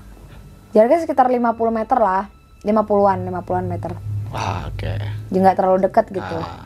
[0.69, 1.39] jaraknya sekitar 50
[1.69, 2.29] meter lah
[2.61, 3.91] 50-an 50-an meter
[4.29, 4.93] Wah, oke.
[5.29, 6.65] jadi nggak terlalu deket gitu Ah.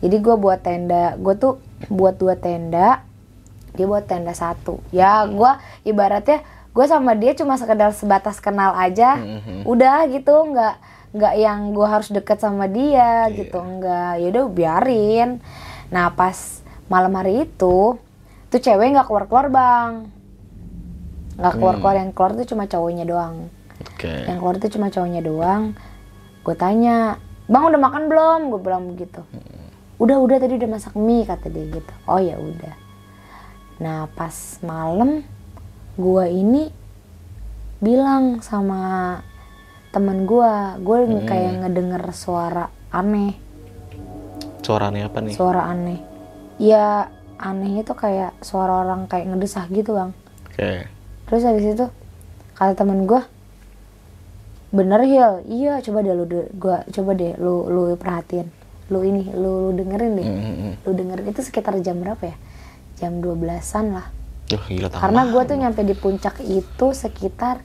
[0.00, 3.02] jadi gue buat tenda gue tuh buat dua tenda
[3.70, 5.50] dia buat tenda satu ya gue
[5.84, 9.62] ibaratnya gue sama dia cuma sekedar sebatas kenal aja Mhm.
[9.64, 10.74] udah gitu nggak
[11.14, 14.18] nggak yang gue harus deket sama dia gitu nggak.
[14.18, 15.38] Ya udah biarin.
[15.94, 17.96] Nah pas malam hari itu
[18.50, 19.92] tuh cewek nggak keluar keluar bang.
[21.38, 23.48] Nggak keluar keluar yang keluar tuh cuma cowoknya doang.
[23.74, 24.10] Oke.
[24.10, 25.78] yang keluar tuh cuma cowoknya doang.
[26.42, 28.40] Gue tanya bang udah makan belum?
[28.50, 29.22] Gue bilang begitu.
[30.02, 31.94] Udah udah tadi udah masak mie kata dia gitu.
[32.10, 32.74] Oh ya udah.
[33.78, 34.34] Nah pas
[34.66, 35.22] malam
[35.94, 36.74] gue ini
[37.78, 39.22] bilang sama
[39.94, 43.38] temen gue gue kayak ngedenger suara aneh
[44.60, 45.32] Suaranya apa nih?
[45.32, 46.00] suara aneh
[46.56, 50.10] ya anehnya tuh kayak suara orang kayak ngedesah gitu bang
[50.46, 50.86] Oke.
[51.24, 51.86] Terus habis itu
[52.54, 53.18] kata temen gue,
[54.70, 58.46] bener Hil, iya coba deh lu, de- gua coba deh lu lu perhatiin,
[58.86, 60.70] lu ini, lu, lu dengerin deh, Mhm.
[60.82, 62.36] lu dengerin itu sekitar jam berapa ya?
[62.96, 64.06] Jam 12-an lah.
[64.46, 64.86] Duh, gila.
[64.92, 67.58] Karena gue tuh nyampe di puncak itu sekitar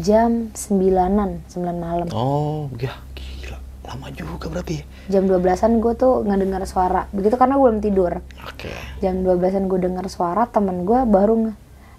[0.00, 2.08] jam 9-an, 9 malam.
[2.10, 3.58] Oh, ya gila.
[3.84, 4.82] Lama juga berarti.
[5.06, 8.12] Jam 12-an gue tuh ngedengar suara, begitu karena gue belum tidur.
[8.48, 8.72] Oke.
[8.98, 11.52] Jam 12-an gue dengar suara, temen gue baru nge,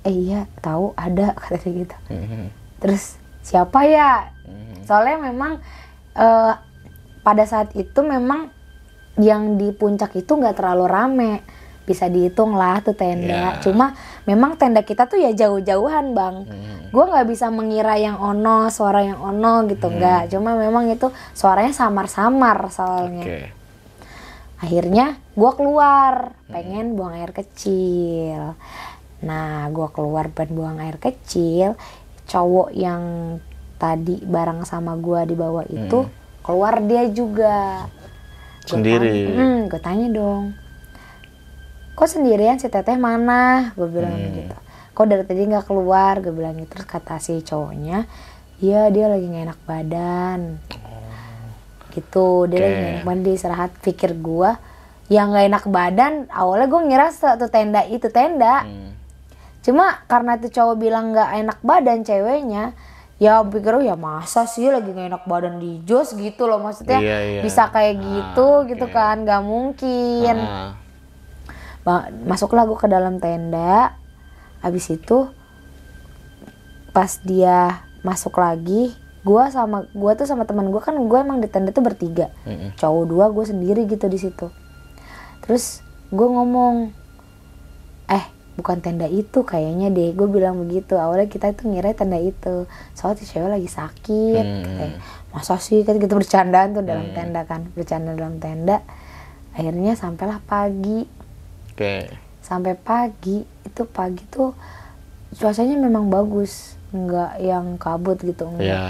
[0.09, 1.97] eh iya tahu ada kata dia gitu.
[2.11, 2.43] Mhm.
[2.83, 4.33] Terus siapa ya?
[4.85, 5.61] Soalnya memang
[6.17, 6.53] eh,
[7.25, 8.53] pada saat itu memang
[9.15, 11.33] yang di puncak itu nggak terlalu rame,
[11.85, 13.55] bisa dihitung lah tuh tenda.
[13.55, 13.61] Ya.
[13.61, 13.93] Cuma
[14.25, 16.35] memang tenda kita tuh ya jauh-jauhan bang.
[16.89, 20.33] Gue nggak bisa mengira yang ono, suara yang ono gitu nggak.
[20.33, 23.21] Cuma memang itu suaranya samar-samar soalnya.
[23.21, 23.39] Oke.
[24.57, 28.55] Akhirnya gue keluar, pengen buang air kecil.
[29.21, 31.75] Nah, gue keluar pengen buang air kecil.
[32.25, 33.37] Cowok yang
[33.75, 36.07] tadi bareng sama gue di bawah itu
[36.41, 37.85] keluar dia juga.
[38.65, 39.13] Gua Sendiri.
[39.29, 40.43] tanya- Hmm, gue tanya dong.
[41.95, 43.71] Kok sendirian si teteh mana?
[43.73, 44.35] Gue bilang Hmm.
[44.35, 44.55] gitu.
[44.91, 46.19] Kok dari tadi nggak keluar?
[46.19, 46.67] Gue bilang gitu.
[46.69, 48.03] Terus kata si cowoknya,
[48.59, 50.39] iya dia lagi nggak enak badan
[51.91, 52.75] gitu dia lagi Oke.
[52.75, 54.59] nggak enak badan dia istirahat pikir gua
[55.07, 58.91] yang nggak enak badan awalnya gue ngira satu tenda itu tenda Hmm.
[59.61, 62.75] cuma karena itu cowok bilang nggak enak badan ceweknya
[63.15, 66.99] ya pikir oh, ya masa sih lagi nggak enak badan di jos gitu loh maksudnya
[66.99, 67.41] Iya, iya.
[67.41, 68.91] bisa kayak Ah, gitu gitu oke.
[68.91, 70.75] kan nggak mungkin Ah.
[72.25, 73.93] Masuklah gue ke dalam tenda.
[74.65, 75.29] Habis itu
[76.89, 78.95] pas dia masuk lagi
[79.25, 82.29] gua sama gua tuh sama teman gua kan gue emang di tenda tuh bertiga.
[82.45, 82.77] Mm-mm.
[82.77, 84.47] cowok dua gue sendiri gitu di situ.
[85.45, 86.93] Terus gue ngomong
[88.09, 90.13] eh bukan tenda itu kayaknya deh.
[90.13, 90.97] Gue bilang begitu.
[90.97, 92.69] Awalnya kita itu ngira tenda itu.
[92.97, 94.45] Soalnya cewek lagi sakit.
[94.45, 94.97] Katanya.
[95.33, 95.83] masa sih?
[95.83, 97.67] Kan kita bercandaan tuh dalam tenda kan.
[97.73, 98.81] Bercanda dalam tenda.
[99.53, 101.05] Akhirnya sampailah pagi
[101.75, 102.07] Oke.
[102.39, 104.55] sampai pagi itu pagi tuh
[105.33, 108.85] cuacanya memang bagus nggak yang kabut gitu enggak Ya.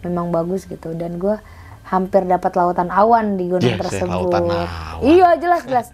[0.00, 1.36] memang bagus gitu dan gue
[1.82, 4.30] hampir dapat lautan awan di gunung Yes, ya, tersebut
[5.02, 5.86] iya jelas jelas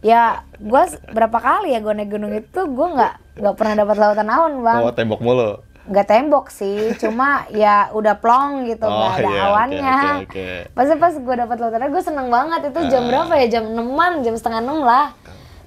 [0.00, 0.22] ya
[0.56, 4.52] gue berapa kali ya gue naik gunung itu gue nggak nggak pernah dapat lautan awan
[4.58, 5.60] bang Oh, tembok mulu.
[5.84, 10.24] nggak tembok sih cuma ya udah plong gitu nggak Oh, ada iya, awannya oke, oke,
[10.24, 10.48] oke.
[10.72, 13.08] pas pas gue dapat lautan awan gue seneng banget itu jam Ah.
[13.08, 15.10] berapa ya jam enaman jam setengah enam lah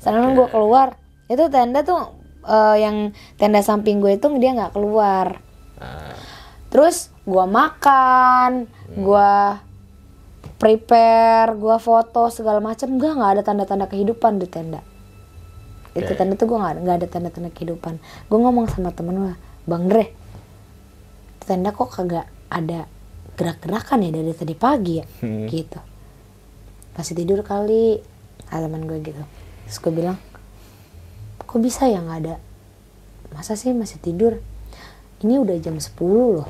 [0.06, 0.94] seneng gue keluar.
[1.26, 2.14] Itu tenda tuh
[2.46, 5.42] eh, yang tenda samping gue itu dia nggak keluar.
[5.76, 6.16] Ah.
[6.72, 9.60] terus gua makan gua
[10.56, 14.80] prepare gua foto segala macam enggak nggak ada tanda-tanda kehidupan di tenda.
[15.96, 16.20] Itu Oke.
[16.20, 18.00] tanda tuh gue nggak nggak ada tanda-tanda kehidupan.
[18.28, 19.36] Gue ngomong sama temen gue
[19.68, 20.06] bang Dre
[21.36, 22.88] itu tenda kok kagak ada
[23.40, 25.06] gerak-gerakan ya dari tadi pagi ya?
[25.24, 25.48] Hmm.
[25.48, 25.80] gitu.
[27.00, 28.00] Masih tidur kali
[28.48, 29.24] kata teman gue gitu
[29.66, 30.18] terus gue bilang
[31.42, 32.36] kok bisa ya nggak ada?
[33.34, 34.40] Masa sih masih tidur?
[35.24, 36.48] Ini udah jam 10 loh.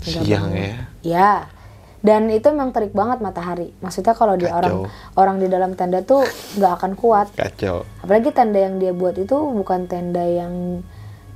[0.00, 0.56] Nggak Siang bangun.
[0.56, 0.76] ya.
[1.04, 1.30] ya
[2.00, 3.76] dan itu memang terik banget matahari.
[3.84, 4.88] Maksudnya kalau di orang
[5.20, 6.24] orang di dalam tenda tuh
[6.56, 7.28] nggak akan kuat.
[7.36, 7.84] Kacau.
[8.00, 10.80] apalagi tenda yang dia buat itu bukan tenda yang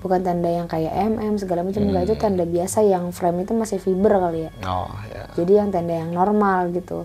[0.00, 1.84] bukan tenda yang kayak MM segala macam.
[1.84, 4.50] Enggak itu tenda biasa yang frame itu masih fiber kali ya.
[4.64, 5.28] Oh ya.
[5.36, 7.04] jadi yang tenda yang normal gitu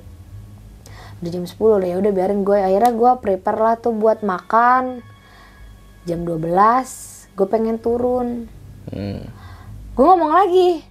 [1.19, 2.57] udah jam 10 udah ya udah biarin gue.
[2.57, 5.03] Akhirnya gue prepare lah tuh buat makan.
[6.07, 8.47] Jam 12 gue pengen turun.
[8.89, 9.21] Hmm.
[9.93, 10.81] gue ngomong lagi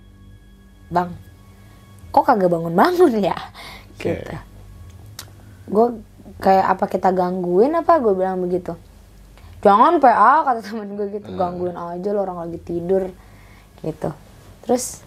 [0.92, 1.10] bang
[2.12, 3.36] kok kagak bangun-bangun ya?
[3.96, 4.14] Oke.
[4.14, 4.36] gitu.
[5.68, 5.86] Gue
[6.40, 8.00] kayak apa kita gangguin apa?
[8.00, 8.76] Gue bilang begitu.
[9.60, 11.34] Jangan PA kata temen gue gitu.
[11.34, 13.10] Gangguin aja lo orang lagi tidur
[13.82, 14.10] gitu.
[14.64, 15.02] Terus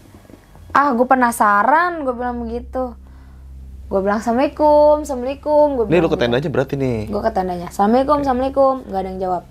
[0.71, 2.95] ah gue penasaran gue bilang begitu
[3.91, 5.65] gue bilang assalamualaikum assalamualaikum.
[5.75, 7.11] Gue Ini lu bilang ke tenda aja berarti nih.
[7.11, 8.73] gue ke tendanya assalamualaikum assalamualaikum.
[8.87, 9.43] Nggak ada yang jawab.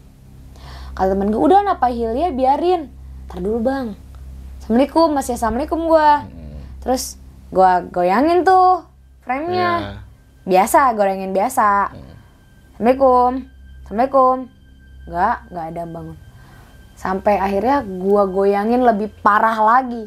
[0.97, 2.89] Kata temen gue udah napa Hilya biarin.
[3.29, 3.93] Tar dulu bang.
[4.65, 6.11] Assalamualaikum masih assalamualaikum gue
[6.81, 7.21] terus
[7.53, 8.89] gue goyangin tuh
[9.29, 9.61] frame-nya.
[9.61, 9.93] Ya.
[10.49, 11.93] biasa gorengin biasa.
[12.81, 13.45] Assalamualaikum
[13.85, 14.37] assalamualaikum.
[15.05, 16.17] Nggak nggak ada yang bangun.
[16.97, 20.05] Sampai akhirnya gua goyangin lebih parah lagi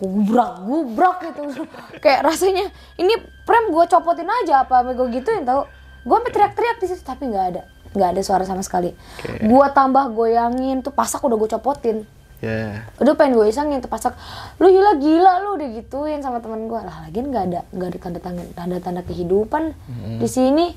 [0.00, 1.68] gubrak gubrak gitu.
[2.04, 3.12] Kayak rasanya ini
[3.44, 5.68] frame gua copotin aja apa gue gituin tau.
[6.00, 8.94] Gua sampai teriak-teriak di situ tapi nggak ada nggak ada suara sama sekali.
[8.96, 9.44] Oke.
[9.44, 11.98] gua tambah goyangin tuh pasak udah gue copotin.
[12.40, 12.88] Ya.
[12.96, 14.16] udah pengen gue isengin tuh pasak.
[14.56, 17.98] Lu gila gila lu udah gituin sama teman gue lah lagian nggak ada nggak ada
[18.00, 19.76] tanda tanda tanda tanda kehidupan
[20.16, 20.72] di sini.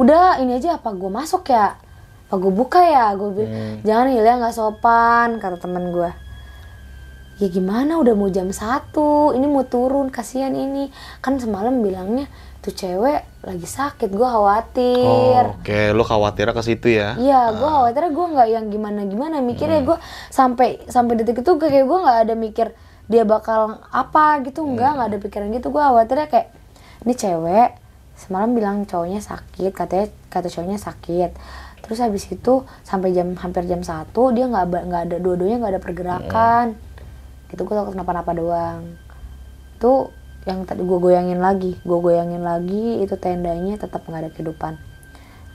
[0.00, 1.76] Udah ini aja apa gue masuk ya?
[2.32, 3.12] Apa gue buka ya?
[3.12, 6.08] Gue bilang jangan Hilya nggak sopan kata teman gue
[7.40, 10.92] ya gimana udah mau jam satu ini mau turun kasihan ini.
[11.24, 12.28] Kan semalam bilangnya
[12.60, 15.48] tuh cewek lagi sakit gue khawatir.
[15.48, 17.16] Oh, Oke, lu khawatirnya ke situ ya?
[17.16, 19.96] Iya, gue khawatirnya gue nggak yang gimana gimana mikirnya gue
[20.28, 22.76] sampai sampai detik itu kayak gue nggak ada mikir
[23.08, 25.72] dia bakal apa gitu nggak nggak ada pikiran gitu.
[25.72, 26.52] Gue khawatirnya kayak
[27.08, 27.70] ini cewek
[28.20, 31.32] semalam bilang cowoknya sakit katanya kata cowoknya sakit.
[31.80, 35.82] Terus habis itu sampai jam hampir jam satu dia nggak nggak ada dua-duanya nggak ada
[35.82, 36.66] pergerakan
[37.50, 38.96] gitu gue takut kenapa-napa doang.
[39.82, 40.14] Tuh
[40.48, 41.76] yang tadi gue goyangin lagi.
[41.82, 44.78] Gue goyangin lagi itu tendanya tetap nggak ada kehidupan.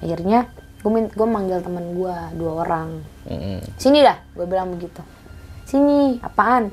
[0.04, 0.52] Akhirnya
[0.86, 3.02] gue gue manggil teman gue dua orang.
[3.80, 5.02] Sini dah gue bilang begitu.
[5.66, 6.70] Sini apaan?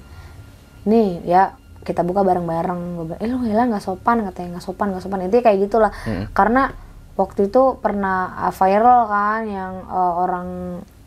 [0.84, 1.54] Nih ya
[1.86, 2.82] kita buka bareng-bareng.
[2.98, 4.26] Gue bilang eh lu hilang nggak sopan?
[4.26, 5.24] Katanya nggak sopan nggak sopan.
[5.24, 5.92] Intinya kayak gitulah.
[6.36, 6.74] Karena
[7.12, 10.48] waktu itu pernah uh, viral kan yang uh, orang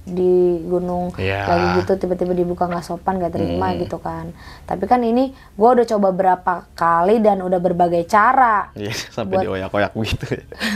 [0.05, 1.43] di gunung Iya.
[1.43, 4.29] lagi gitu tiba-tiba dibuka nggak sopan gak terima gitu kan.
[4.63, 9.45] Tapi kan ini gue udah coba berapa kali dan udah berbagai cara Iya, sampai Buat-
[9.49, 10.25] dioyak-oyak gitu.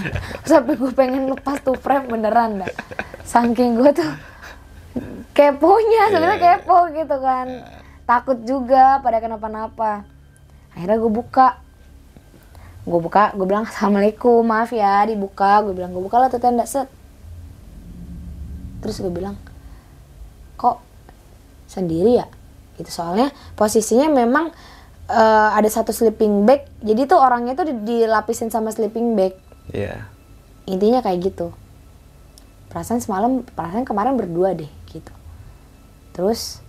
[0.49, 2.69] sampai gue pengen lepas tuh frame beneran dah.
[3.21, 4.09] Saking gue tuh
[5.31, 6.57] keponya sebenarnya Iya, iya.
[6.57, 7.47] kepo gitu kan.
[8.03, 10.03] Takut juga pada kenapa-napa.
[10.73, 11.61] Akhirnya gue buka.
[12.81, 15.61] Gue buka gue bilang assalamualaikum maaf ya dibuka.
[15.61, 16.65] Gue bilang gue buka lah tuh tenda.
[16.65, 16.89] Set
[18.79, 19.35] terus gue bilang
[20.55, 20.79] kok
[21.65, 22.27] sendiri ya?
[22.75, 24.51] Gitu soalnya posisinya memang
[25.07, 29.33] eh, ada satu sleeping bag jadi tuh orangnya tuh di- dilapisin sama sleeping bag.
[29.69, 30.07] Iya.
[30.65, 31.49] intinya kayak gitu.
[32.69, 35.09] Perasaan semalam perasaan kemarin berdua deh gitu.
[36.13, 36.61] Terus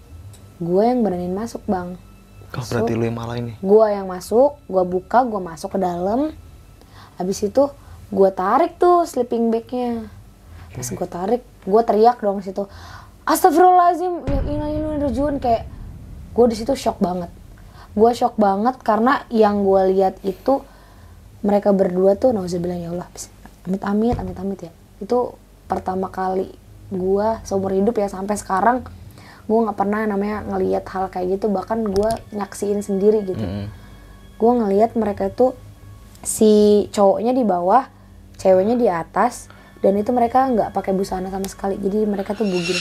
[0.56, 1.96] gue yang beraniin masuk bang.
[2.50, 3.54] Kok berarti lu yang malah ini?
[3.60, 6.32] gue yang masuk gue buka gue masuk ke dalam.
[7.16, 7.68] Habis itu
[8.08, 10.08] gue tarik tuh sleeping bagnya.
[10.72, 12.64] Pas gue tarik gue teriak dong situ.
[13.28, 15.68] Astagfirullahaladzim ya ini rujun kayak
[16.32, 17.28] gue di situ shock banget.
[17.92, 20.62] Gue shock banget karena yang gue lihat itu
[21.40, 23.08] mereka berdua tuh nauzubillah ya Allah
[23.64, 24.72] amit amit amit amit ya.
[25.00, 25.36] Itu
[25.68, 26.52] pertama kali
[26.90, 28.82] gue seumur hidup ya sampai sekarang
[29.46, 31.52] gue nggak pernah namanya ngelihat hal kayak gitu.
[31.52, 33.42] Bahkan gue nyaksiin sendiri gitu.
[33.42, 33.68] Mm-mm.
[34.40, 35.52] gue ngelihat mereka itu
[36.24, 37.84] si cowoknya di bawah
[38.40, 42.76] ceweknya di atas dan itu mereka nggak pakai busana sama sekali jadi mereka tuh bugil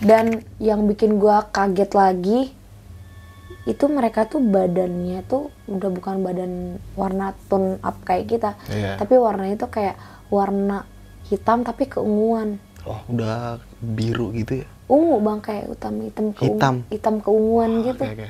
[0.00, 0.26] dan
[0.58, 2.40] yang bikin gue kaget lagi
[3.64, 6.52] itu mereka tuh badannya tuh udah bukan badan
[6.92, 8.96] warna tone up kayak kita Iya.
[8.96, 9.96] tapi warnanya tuh kayak
[10.28, 10.84] warna
[11.24, 14.68] hitam tapi keunguan Oh, udah biru gitu ya?
[14.84, 16.74] ungu bang kayak hitam hitam keungu- Hitam?
[16.86, 18.28] hitam keunguan gitu Oke, oke.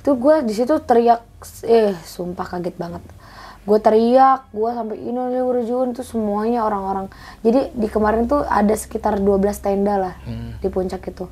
[0.00, 1.20] itu gue di situ teriak
[1.62, 3.04] eh sumpah kaget banget
[3.60, 7.12] gue teriak gue sampai ini nih urjun tuh semuanya orang-orang.
[7.44, 10.16] Jadi di kemarin tuh ada sekitar 12 tenda lah
[10.58, 11.28] di puncak itu.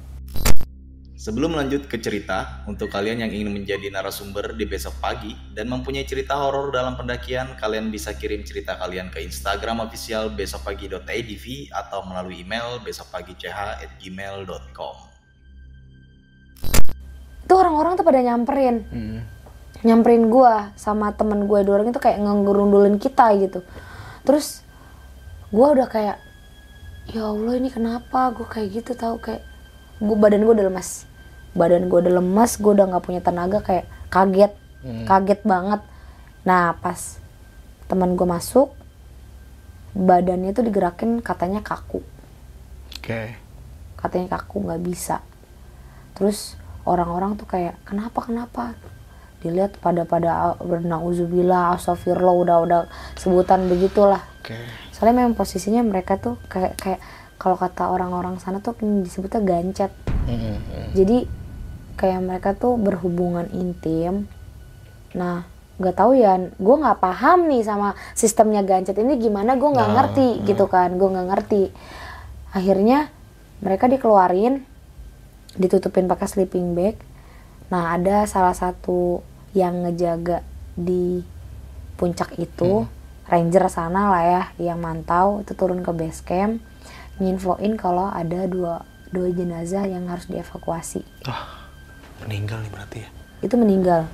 [1.19, 6.07] Sebelum lanjut ke cerita, untuk kalian yang ingin menjadi narasumber di besok pagi dan mempunyai
[6.07, 12.47] cerita horor dalam pendakian, kalian bisa kirim cerita kalian ke Instagram official besokpagi.idv atau melalui
[12.47, 14.97] email besokpagi.ch@gmail.com.
[17.49, 18.77] itu orang-orang tuh pada nyamperin
[19.87, 23.63] nyamperin gue sama temen gue dua orang itu kayak ngerundulin kita gitu.
[24.27, 24.63] Terus
[25.55, 26.19] gue udah kayak
[27.15, 28.35] ya allah ini kenapa?
[28.35, 29.43] Gue kayak gitu tahu kayak
[29.99, 31.09] gue badan gue udah lemas
[31.59, 34.53] badan gue udah lemas gue udah nggak punya tenaga kayak kaget
[35.11, 35.81] kaget banget.
[36.47, 37.19] Nah pas
[37.91, 38.71] teman gue masuk
[39.97, 42.05] badannya tuh digerakin katanya kaku.
[42.99, 43.35] Oke.
[43.99, 45.25] katanya kaku nggak bisa.
[46.15, 46.55] Terus
[46.87, 48.79] orang-orang tuh kayak kenapa kenapa
[49.49, 52.81] dilihat pada pada bernauzubillah astagfirullah udah udah
[53.17, 54.21] sebutan begitulah.
[54.45, 54.57] Oke.
[54.93, 57.01] soalnya memang posisinya mereka tuh kayak kayak
[57.39, 59.93] kalau kata orang-orang sana tuh disebutnya gancet.
[60.29, 60.93] Mm-mm.
[60.93, 61.25] jadi
[61.99, 64.31] kayak mereka tuh berhubungan intim.
[65.17, 69.91] Nah nggak tahu ya gue nggak paham nih sama sistemnya gancet ini gimana gue nggak
[69.91, 71.63] Nah, ngerti gitu kan gue nggak ngerti.
[72.51, 73.11] Akhirnya
[73.63, 74.67] mereka dikeluarin
[75.55, 76.99] ditutupin pakai sleeping bag.
[77.71, 81.23] Nah ada salah satu yang ngejaga di
[81.97, 82.87] puncak itu.
[83.29, 86.65] Ranger sana lah ya yang mantau itu turun ke base camp
[87.21, 91.05] nginfoin kalau ada dua dua jenazah yang harus dievakuasi.
[91.29, 91.69] Ah,
[92.25, 93.09] meninggal nih berarti ya.
[93.45, 94.09] itu meninggal.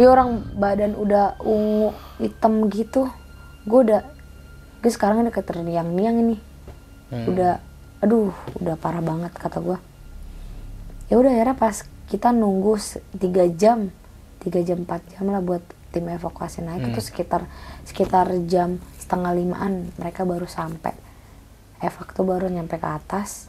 [0.00, 3.12] Ya orang badan udah ungu hitam gitu
[3.68, 4.00] gue udah
[4.80, 6.36] gue sekarang udah keterniang-niang ini.
[7.28, 7.60] Udah
[7.98, 8.30] aduh
[8.62, 9.78] udah parah banget kata gue
[11.10, 11.76] ya udah akhirnya pas
[12.06, 12.78] kita nunggu
[13.18, 13.90] tiga jam
[14.48, 15.60] tiga jam empat jam lah buat
[15.92, 16.92] tim evakuasi naik.
[16.92, 17.44] Itu sekitar
[17.84, 20.96] sekitar jam setengah limaan mereka baru sampai.
[21.78, 23.46] Evak tuh baru nyampe ke atas.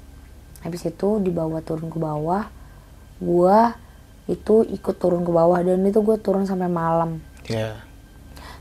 [0.62, 2.48] Habis itu dibawa turun ke bawah.
[3.20, 3.74] Gua
[4.30, 7.20] itu ikut turun ke bawah dan itu gue turun sampai malam.
[7.50, 7.82] Ya.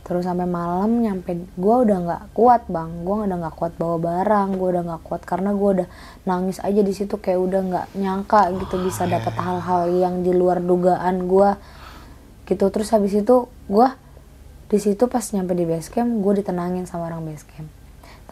[0.09, 3.05] turun sampai malam nyampe gua udah nggak kuat bang.
[3.05, 5.89] Gua udah nggak kuat bawa barang gua udah nggak kuat karena gua udah
[6.25, 10.65] nangis aja di situ kayak udah nggak nyangka gitu bisa dapat hal-hal yang di luar
[10.65, 11.61] dugaan gua
[12.49, 14.01] gitu terus habis itu gua
[14.73, 17.69] di situ pas nyampe di base camp gue ditenangin sama orang base camp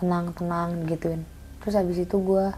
[0.00, 1.24] tenang tenang gituin
[1.60, 2.56] terus habis itu gua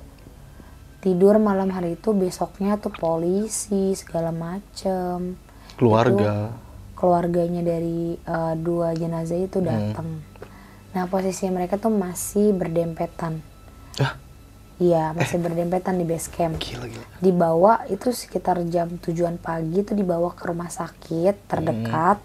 [0.99, 5.39] tidur malam hari itu besoknya tuh polisi segala macem
[5.79, 6.51] Keluarga.
[6.99, 10.19] keluarganya dari eh, dua jenazah itu datang.
[10.91, 13.39] Nah posisi mereka tuh masih berdempetan.
[14.03, 14.19] Ah,
[14.79, 16.55] Iya masih berdempetan di base camp.
[16.63, 17.07] gila gila.
[17.19, 22.19] Dibawa itu sekitar jam tujuan pagi itu dibawa ke rumah sakit terdekat.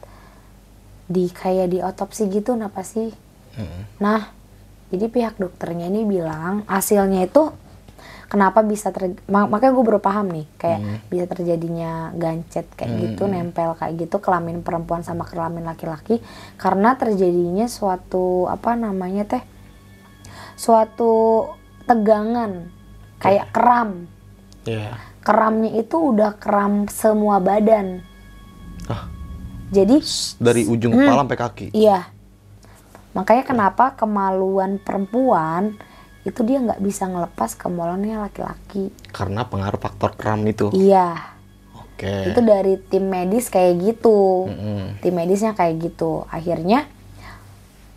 [1.09, 3.09] Di kayak di otopsi gitu apa sih?
[3.57, 3.81] Mm.
[3.97, 4.29] Nah
[4.93, 7.49] jadi pihak dokternya ini bilang hasilnya itu
[8.29, 13.29] kenapa bisa ter ma- makanya gue baru paham nih kayak bisa terjadinya gancet kayak gitu
[13.29, 16.17] nempel kayak gitu kelamin perempuan sama kelamin laki-laki
[16.57, 19.43] karena terjadinya suatu apa namanya teh
[20.57, 21.45] suatu
[21.83, 22.71] tegangan
[23.17, 24.07] kayak keram
[24.63, 24.95] Ya.
[25.21, 27.99] keramnya itu udah keram semua badan
[28.87, 29.07] Ah,
[29.71, 30.03] jadi
[30.39, 31.67] dari ujung kepala sampai kaki.
[31.71, 32.03] Iya.
[33.15, 35.77] Makanya kenapa kemaluan perempuan
[36.27, 38.91] itu dia nggak bisa ngelepas kemaluannya laki-laki.
[39.11, 40.67] Karena pengaruh faktor kram itu.
[40.75, 41.15] Iya.
[41.79, 42.33] Oke.
[42.33, 44.51] Itu dari tim medis kayak gitu.
[44.51, 44.99] Mm-mm.
[44.99, 46.27] Tim medisnya kayak gitu.
[46.27, 46.83] Akhirnya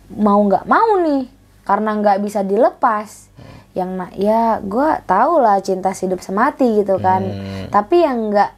[0.07, 1.27] mau nggak mau nih
[1.67, 3.27] karena nggak bisa dilepas.
[3.77, 7.21] Yang ya gue tau lah cinta hidup semati gitu kan.
[7.21, 7.69] Hmm.
[7.69, 8.51] Tapi yang nggak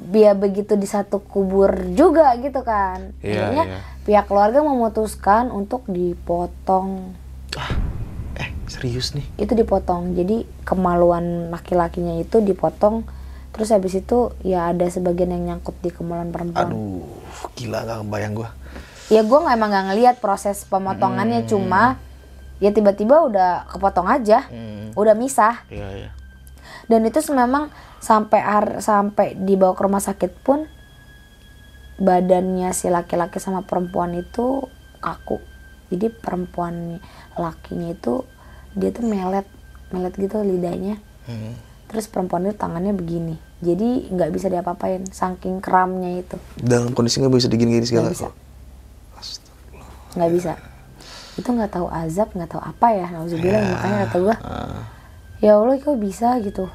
[0.00, 3.12] dia begitu di satu kubur juga gitu kan.
[3.20, 3.80] Iya, Akhirnya iya.
[4.08, 7.12] pihak keluarga memutuskan untuk dipotong.
[7.58, 7.76] Ah,
[8.40, 9.26] eh serius nih.
[9.36, 10.16] Itu dipotong.
[10.16, 13.04] Jadi kemaluan laki-lakinya itu dipotong.
[13.50, 16.70] Terus habis itu ya ada sebagian yang nyangkut di kemaluan perempuan.
[16.70, 17.04] Aduh,
[17.58, 18.50] gila gak kebayang gua.
[19.10, 21.98] Ya gue nggak emang nggak ngelihat proses pemotongannya cuma
[22.60, 24.92] ya tiba-tiba udah kepotong aja, Hmm.
[24.92, 25.64] udah misah.
[25.66, 26.10] Iya, iya.
[26.86, 30.68] Dan itu memang sampai har- sampai dibawa ke rumah sakit pun
[31.96, 34.64] badannya si laki-laki sama perempuan itu
[34.98, 35.40] kaku.
[35.88, 37.00] Jadi perempuan
[37.34, 38.24] lakinya itu
[38.72, 39.46] dia tuh melet
[39.90, 40.96] melet gitu lidahnya.
[41.26, 41.56] Hmm.
[41.90, 43.34] Terus perempuan itu tangannya begini.
[43.60, 46.36] Jadi nggak bisa diapa-apain saking kramnya itu.
[46.56, 48.08] Dalam kondisi nggak bisa digini-gini segala.
[48.08, 48.28] Nggak bisa.
[49.16, 49.88] Astagfirullah.
[50.10, 50.52] nggak bisa
[51.40, 54.80] itu nggak tahu azab nggak tahu apa ya nauzubillah makanya kata gue Ah,
[55.40, 56.68] ya allah kok bisa gitu?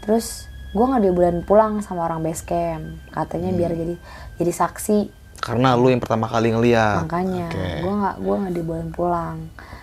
[0.00, 3.94] Terus gue nggak dibolehin pulang sama orang base camp katanya biar jadi
[4.40, 4.98] jadi saksi.
[5.40, 7.04] Karena lu yang pertama kali ngeliat.
[7.04, 7.68] makanya Oke.
[7.84, 9.36] gue nggak gue nggak dibolehin pulang.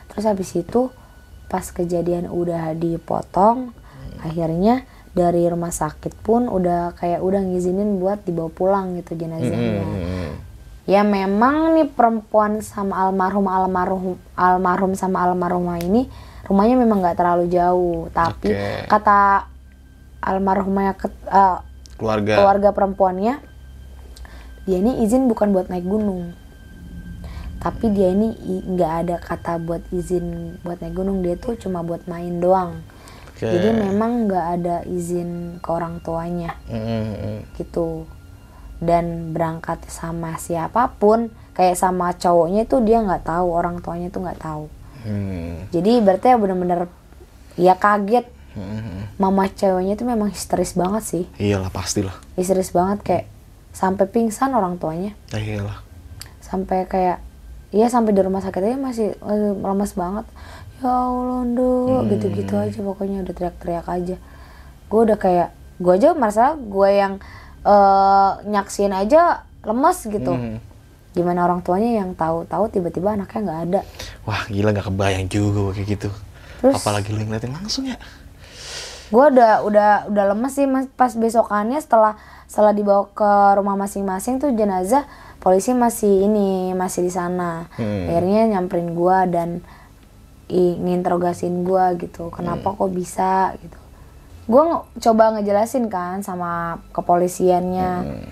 [0.09, 0.89] Terus habis itu
[1.47, 3.71] pas kejadian udah dipotong
[4.19, 9.81] akhirnya dari rumah sakit pun udah kayak udah ngizinin buat dibawa pulang gitu jenazahnya.
[9.81, 10.31] Hmm.
[10.87, 16.07] Ya memang nih perempuan sama almarhum almarhum almarhum sama almarhumah ini
[16.47, 18.87] rumahnya memang nggak terlalu jauh tapi Oke.
[18.87, 19.51] kata
[20.19, 21.59] almarhumnya ket- eh,
[21.97, 22.33] Keluarga.
[22.35, 23.35] keluarga perempuannya
[24.63, 26.31] dia ini izin bukan buat naik gunung
[27.57, 28.31] tapi dia ini
[28.63, 32.79] nggak ada kata buat izin buat naik gunung dia tuh cuma buat main doang
[33.33, 33.43] Oke.
[33.43, 37.43] jadi memang nggak ada izin ke orang tuanya Hmm.
[37.57, 38.07] gitu
[38.79, 44.21] dan berangkat sama siapa pun kayak sama cowoknya itu dia nggak tahu orang tuanya tuh
[44.21, 44.65] nggak tahu
[44.99, 45.63] Hmm.
[45.69, 46.79] jadi berarti ya bener-bener
[47.55, 49.05] ya kaget Hmm.
[49.15, 52.17] mama ceweknya itu memang histeris banget sih Iyalah pastilah.
[52.33, 53.25] histeris banget kayak
[53.69, 55.79] sampai pingsan orang tuanya Ya iyalah.
[56.39, 57.21] sampai kayak
[57.69, 60.25] iya sampai di rumah sakit aja masih eh, lemes banget
[60.77, 64.15] ya allah nduk gitu-gitu aja pokoknya udah teriak-teriak aja
[64.83, 67.13] gue udah kayak gue aja merasa gue yang
[67.59, 70.57] eh, nyaksin aja lemes gitu Hmm.
[71.11, 73.81] gimana orang tuanya yang tahu-tahu tiba-tiba anaknya nggak ada
[74.23, 76.09] Wah gila nggak kebayang juga kayak gitu.
[76.57, 77.97] Terus- Apalagi lu ngeliatin langsung ya.
[79.07, 84.35] gue udah udah udah lemes sih mas pas besokannya setelah setelah dibawa ke rumah masing-masing
[84.37, 88.03] tuh jenazah polisi masih ini masih di sana Hmm.
[88.05, 89.49] akhirnya nyamperin gue dan
[90.47, 92.77] i- nginterogasiin gue gitu kenapa Hmm.
[92.77, 93.79] kok bisa gitu
[94.47, 94.63] gue
[95.03, 97.91] coba ngejelasin kan sama kepolisiannya.
[98.03, 98.27] Hmm.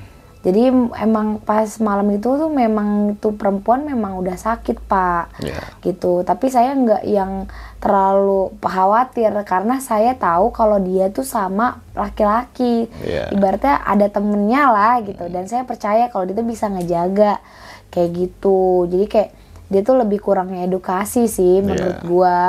[0.46, 0.70] jadi
[1.02, 5.42] emang pas malam itu tuh memang tuh perempuan memang udah sakit pak.
[5.42, 5.58] Ya.
[5.82, 6.22] gitu.
[6.22, 7.50] Tapi saya nggak yang
[7.82, 12.86] terlalu khawatir karena saya tahu kalau dia tuh sama laki-laki.
[13.02, 13.34] Iya.
[13.34, 15.26] ibaratnya ada temennya lah gitu.
[15.34, 17.42] Dan saya percaya kalau dia tuh bisa ngejaga.
[17.90, 18.86] Kayak gitu.
[18.86, 19.30] Jadi kayak
[19.66, 22.06] dia tuh lebih kurangnya edukasi sih menurut Iya.
[22.06, 22.42] gua.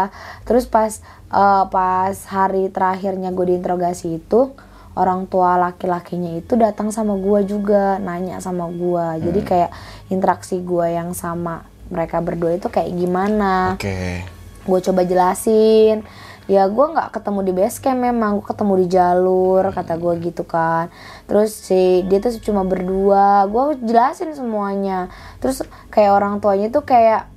[0.45, 1.01] Terus pas
[1.31, 4.55] eh, pas hari terakhirnya gue diinterogasi itu
[4.97, 8.65] orang tua laki-lakinya itu datang sama gua juga nanya sama
[9.21, 9.49] jadi Hmm.
[9.49, 9.71] kayak
[10.09, 13.77] interaksi gua yang sama mereka berdua itu kayak gimana?
[13.79, 14.27] Oke.
[14.67, 16.03] gue coba jelasin.
[16.51, 20.43] Ya gue nggak ketemu di base camp memang gue ketemu di jalur kata gue gitu
[20.43, 20.91] kan.
[21.31, 25.07] Terus si dia tuh cuma berdua gue jelasin semuanya.
[25.39, 25.63] Terus
[25.95, 27.31] kayak orang tuanya tuh kayak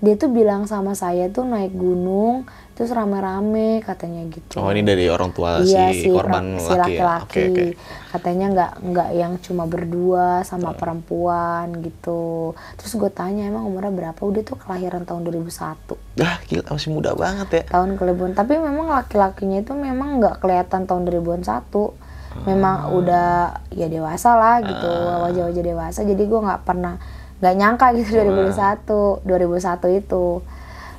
[0.00, 2.48] dia tuh bilang sama saya tuh naik gunung
[2.78, 4.62] terus rame-rame katanya gitu.
[4.62, 7.02] Oh ini dari orang tua iya si si, korban si laki ya.
[7.02, 7.26] laki-laki.
[7.26, 7.66] Oke oke.
[8.14, 12.54] katanya nggak nggak yang cuma berdua sama perempuan gitu.
[12.78, 14.20] Terus gue tanya emang umurnya berapa?
[14.22, 17.62] Udah tuh kelahiran tahun 2001 Dah gila masih muda banget ya.
[17.66, 22.06] tahun kelahiran tapi memang laki-lakinya itu memang nggak kelihatan tahun 2001
[22.46, 22.94] memang Ah.
[22.94, 23.30] udah
[23.74, 24.86] ya dewasa lah gitu
[25.26, 26.00] wajah-wajah dewasa.
[26.06, 26.94] Jadi gue nggak pernah
[27.42, 30.46] nggak nyangka gitu 2001 2001 itu.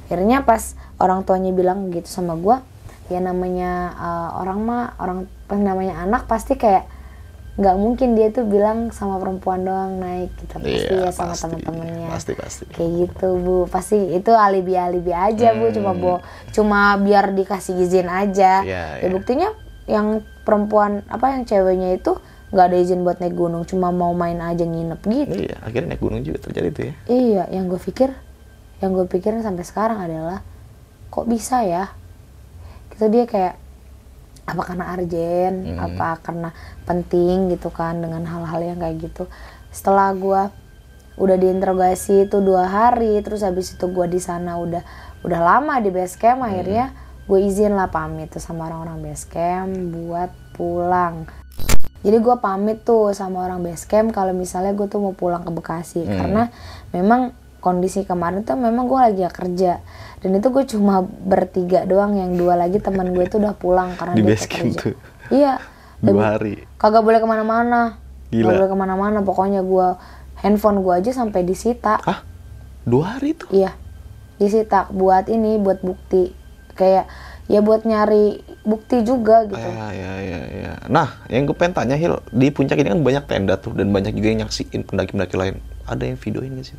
[0.10, 2.58] Akhirnya pas orang tuanya bilang gitu sama gue
[3.10, 6.86] ya namanya uh, orang mah orang namanya anak pasti kayak
[7.56, 11.44] nggak mungkin dia tuh bilang sama perempuan doang naik gitu pasti Iya, ya sama pasti.
[11.44, 12.64] teman-temannya Pasti pasti.
[12.70, 18.08] kayak gitu bu pasti itu alibi alibi aja bu cuma bo cuma biar dikasih izin
[18.08, 19.12] aja Iya, ya iya.
[19.12, 19.50] buktinya
[19.86, 20.08] yang
[20.44, 22.16] perempuan apa yang ceweknya itu
[22.50, 26.02] nggak ada izin buat naik gunung cuma mau main aja nginep gitu Iya akhirnya naik
[26.02, 26.94] gunung juga terjadi tuh ya.
[27.08, 28.14] iya yang gue pikir
[28.80, 30.40] yang gue pikirin sampai sekarang adalah
[31.10, 31.94] kok bisa ya?
[32.94, 33.56] Gitu dia kayak
[34.50, 36.50] apa karena arjen apa karena
[36.90, 39.30] penting gitu kan dengan hal-hal yang kayak gitu?
[39.70, 40.50] Setelah gua
[41.20, 44.82] udah diinterogasi itu dua hari terus habis itu gua di sana udah
[45.22, 46.96] udah lama di base camp akhirnya
[47.30, 51.30] gue izin lah pamit tuh sama orang-orang base camp buat pulang.
[52.02, 55.52] Jadi gua pamit tuh sama orang base camp kalau misalnya gue tuh mau pulang ke
[55.54, 56.10] Bekasi.
[56.10, 56.50] Karena
[56.90, 59.84] memang kondisi kemarin tuh memang gue lagi kerja
[60.20, 64.14] dan itu gue cuma bertiga doang yang dua lagi teman gue tuh udah pulang karena
[64.14, 64.96] Di base camp tuh.
[65.30, 65.60] iya
[66.00, 66.64] Dua hari.
[66.76, 68.00] kagak boleh ke mana-mana
[68.30, 68.46] Gila.
[68.46, 69.88] Gak boleh ke mana-mana pokoknya gue
[70.38, 72.24] handphone gue aja sampai disita Hah?
[72.82, 73.48] Dua hari tuh?
[73.50, 73.76] iya
[74.36, 76.32] disita buat ini buat bukti
[76.72, 77.12] kayak
[77.46, 80.74] ya buat nyari bukti juga gitu Ya, ya, ya, ya.
[80.88, 84.14] Nah, yang gue pengen tanya Hil, di puncak ini kan banyak tenda tuh dan banyak
[84.14, 85.56] juga yang nyaksiin pendaki-pendaki lain.
[85.84, 86.78] Ada yang videoin gak sih?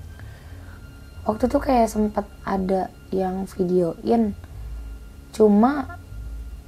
[1.30, 4.34] Waktu itu kayak sempat ada yang videoin.
[5.30, 5.98] Cuma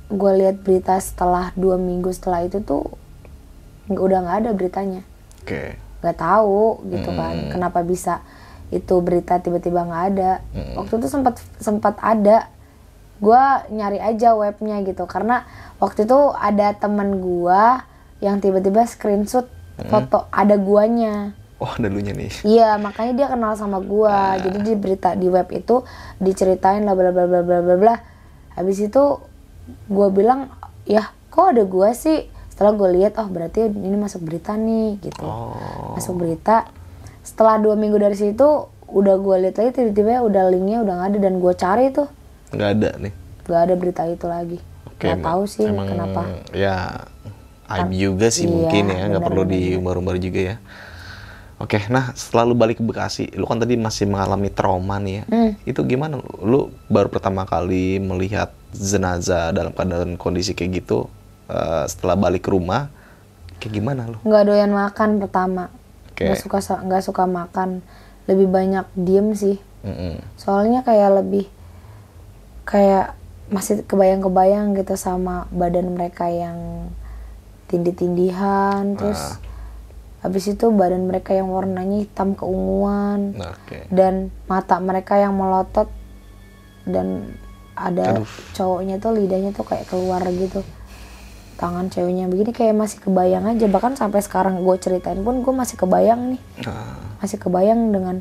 [0.07, 2.85] gue lihat berita setelah dua minggu setelah itu tuh
[3.91, 5.03] nggak- udah nggak ada beritanya.
[5.43, 5.75] Oke.
[6.03, 8.27] nggak tahu gitu kan kenapa bisa
[8.75, 10.33] itu berita tiba-tiba nggak ada.
[10.75, 12.51] Waktu itu sempat sempat ada.
[13.19, 13.39] Gue
[13.71, 15.47] nyari aja webnya gitu karena
[15.79, 17.63] waktu itu ada temen gue
[18.19, 19.47] yang tiba-tiba screenshot
[19.87, 22.43] foto ada guanya Oh, ada lunya nih.
[22.43, 24.35] Iya, makanya dia kenal sama gua.
[24.37, 25.87] Jadi di berita di web itu
[26.19, 27.95] diceritain lah bla bla bla bla bla bla.
[28.53, 29.23] Habis itu
[29.87, 30.51] gua bilang,
[30.85, 35.25] "Ya, kok ada gua sih?" Setelah gue lihat, oh berarti ini masuk berita nih gitu.
[35.25, 35.97] Oh.
[35.97, 36.69] Masuk berita.
[37.23, 38.45] Setelah dua minggu dari situ,
[38.91, 42.11] udah gua lihat lagi tiba-tiba udah linknya udah nggak ada dan gua cari tuh
[42.53, 43.13] Nggak ada nih.
[43.43, 44.59] nggak ada berita itu lagi.
[44.85, 45.05] Oke.
[45.07, 46.23] Nggak tahu sih emang kenapa.
[46.53, 47.09] Ya,
[47.73, 49.71] aib juga sih Iya, mungkin ya, nggak perlu benar-benar.
[49.73, 50.57] diumbar-umbar juga ya.
[51.63, 55.25] Oke, nah setelah lu balik ke Bekasi, lu kan tadi masih mengalami trauma nih ya.
[55.31, 55.51] Hmm.
[55.63, 56.19] Itu gimana?
[56.43, 56.75] lu?
[56.91, 61.07] Baru pertama kali melihat jenazah dalam keadaan kondisi kayak gitu
[61.47, 62.91] eh, setelah balik ke rumah,
[63.63, 64.19] kayak gimana lu?
[64.27, 65.71] nggak doyan makan pertama
[66.11, 66.27] Oke.
[66.27, 67.79] nggak suka nggak suka makan
[68.27, 70.19] lebih banyak diem sih Mm-mm.
[70.35, 71.47] soalnya kayak lebih
[72.67, 73.15] kayak
[73.55, 76.91] masih kebayang-kebayang gitu sama badan mereka yang
[77.71, 79.39] tindih-tindihan terus
[80.23, 83.35] habis itu badan mereka yang warnanya hitam keunguan.
[83.37, 83.91] Oke.
[83.91, 85.91] dan mata mereka yang melotot.
[86.87, 87.39] Dan
[87.75, 88.31] ada Aduh.
[88.55, 90.63] cowoknya tuh lidahnya tuh kayak keluar gitu.
[91.59, 92.31] Tangan ceweknya.
[92.31, 93.67] Begini kayak masih kebayang aja.
[93.67, 96.43] Bahkan sampai sekarang gue ceritain pun gue masih kebayang nih.
[96.67, 98.17] Nah, masih kebayang dengan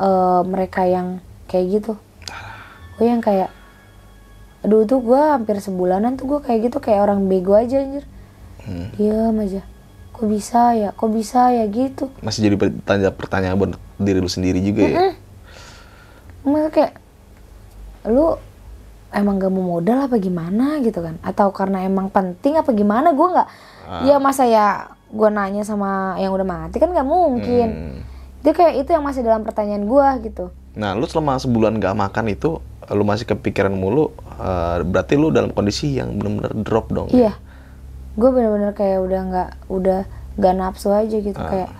[0.00, 1.92] eh, mereka yang kayak gitu.
[2.96, 3.52] Gue yang kayak
[4.64, 6.80] aduh tuh gue hampir sebulanan tuh gue kayak gitu.
[6.80, 8.04] Kayak orang bego aja anjir.
[8.66, 8.90] Hmm.
[8.98, 9.62] diam aja
[10.16, 10.90] kok bisa ya?
[10.96, 12.08] Kok bisa ya gitu?
[12.24, 14.96] Masih jadi pertanyaan pertanyaan buat diri lu sendiri juga ya.
[16.48, 16.92] Maksudnya kayak
[18.08, 18.40] lu
[19.12, 21.20] emang gak mau modal apa gimana gitu kan?
[21.20, 23.12] Atau karena emang penting apa gimana?
[23.12, 23.48] Gue nggak
[24.08, 27.68] ya masa ya gue nanya sama yang udah mati kan nggak mungkin.
[27.70, 28.00] Hmm.
[28.42, 30.54] dia kayak itu yang masih dalam pertanyaan gue gitu.
[30.78, 32.62] Nah, lu selama sebulan gak makan itu,
[32.94, 37.10] lu masih kepikiran mulu, eh, berarti lu dalam kondisi yang benar-benar drop dong.
[37.10, 37.34] iya
[38.16, 40.00] gue bener-bener kayak udah nggak udah
[40.34, 41.46] nggak nafsu aja gitu Ah.
[41.46, 41.70] kayak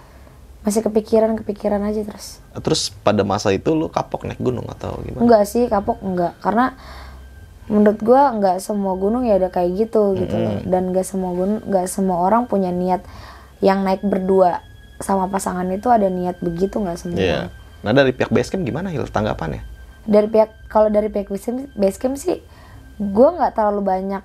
[0.61, 5.23] masih kepikiran kepikiran aja terus Terus pada masa itu lu kapok naik gunung atau gimana?
[5.23, 6.75] enggak sih kapok enggak karena
[7.67, 11.61] menurut gua nggak semua gunung ya ada kayak gitu gitu loh dan nggak semua gunung
[11.63, 13.03] nggak semua orang punya niat
[13.59, 14.63] yang naik berdua
[14.97, 17.41] sama pasangan itu ada niat begitu nggak semua Iya.
[17.79, 19.63] Nah, dari pihak basecamp gimana Hil tanggapannya?
[20.05, 22.39] dari pihak kalau dari pihak basecamp, basecamp sih
[22.97, 24.23] gua nggak terlalu banyak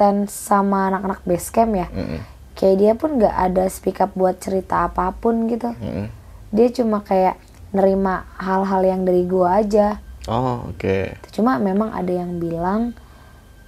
[0.00, 2.20] intens sama anak-anak basecamp ya Mm-mm.
[2.56, 6.08] kayak dia pun nggak ada speak up buat cerita apa pun gitu Mm-mm.
[6.50, 7.36] dia cuma kayak
[7.70, 11.16] nerima hal-hal yang dari gua aja Oh, oke.
[11.32, 12.92] Cuma memang ada yang bilang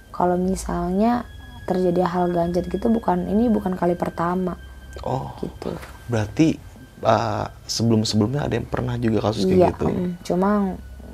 [0.09, 1.25] kalau misalnya
[1.65, 4.61] terjadi hal ganjat gitu bukan ini bukan kali pertama
[5.01, 5.73] Oh, gitu.
[6.05, 6.61] berarti
[7.01, 9.85] uh, sebelum-sebelumnya ada yang pernah juga kasus kayak Iya, gitu.
[9.87, 10.49] mm, cuma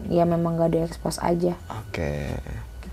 [0.07, 2.35] ya memang gak diekspos aja Oke.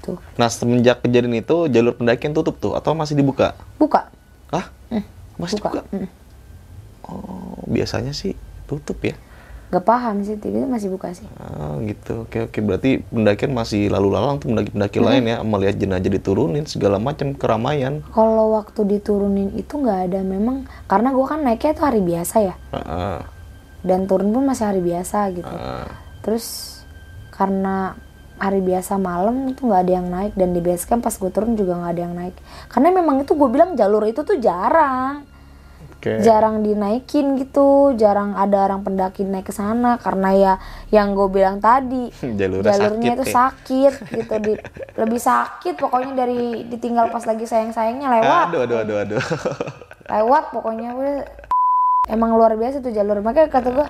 [0.06, 0.22] Gitu.
[0.38, 3.58] Nah, semenjak kejadian itu jalur pendakian tutup tuh atau masih dibuka?
[3.74, 4.06] Buka.
[4.54, 4.70] Hah?
[5.34, 5.82] Masih buka.
[5.82, 6.06] dibuka?
[6.06, 6.08] Mm.
[7.06, 8.38] Oh, biasanya sih
[8.70, 9.18] tutup ya.
[9.66, 11.26] Gak paham sih, tapi masih buka sih.
[11.42, 12.22] Ah, gitu.
[12.22, 12.58] Oke, oke.
[12.62, 17.98] Berarti pendakian masih lalu lalang tuh pendaki-pendaki lain ya, melihat jenazah diturunin segala macam keramaian.
[18.14, 22.54] Kalau waktu diturunin itu nggak ada memang karena gua kan naiknya itu hari biasa ya
[22.78, 23.18] Heeh.
[23.82, 25.50] dan turun pun masih hari biasa gitu.
[25.50, 25.90] Ah,
[26.22, 26.78] Terus
[27.34, 27.98] karena
[28.36, 30.32] hari biasa malam itu nggak ada yang naik.
[30.36, 32.36] Dan di base camp pas gue turun juga nggak ada yang naik.
[32.68, 35.26] Karena memang itu gue bilang jalur itu tuh jarang.
[35.96, 36.20] Oke.
[36.20, 37.96] jarang dinaikin gitu.
[37.96, 39.96] Jarang ada orang pendaki naik ke sana.
[39.98, 40.52] Karena ya
[40.92, 43.34] yang gue bilang tadi Jalurnya jalurnya sakit itu ya.
[43.34, 44.34] sakit gitu.
[44.40, 44.52] Di,
[45.00, 48.46] lebih sakit pokoknya dari ditinggal pas lagi sayang sayangnya lewat.
[48.52, 49.22] Aduh, aduh, aduh, aduh.
[50.14, 51.18] lewat pokoknya udah
[52.06, 53.18] emang luar biasa tuh jalur.
[53.24, 53.86] Makanya kata gue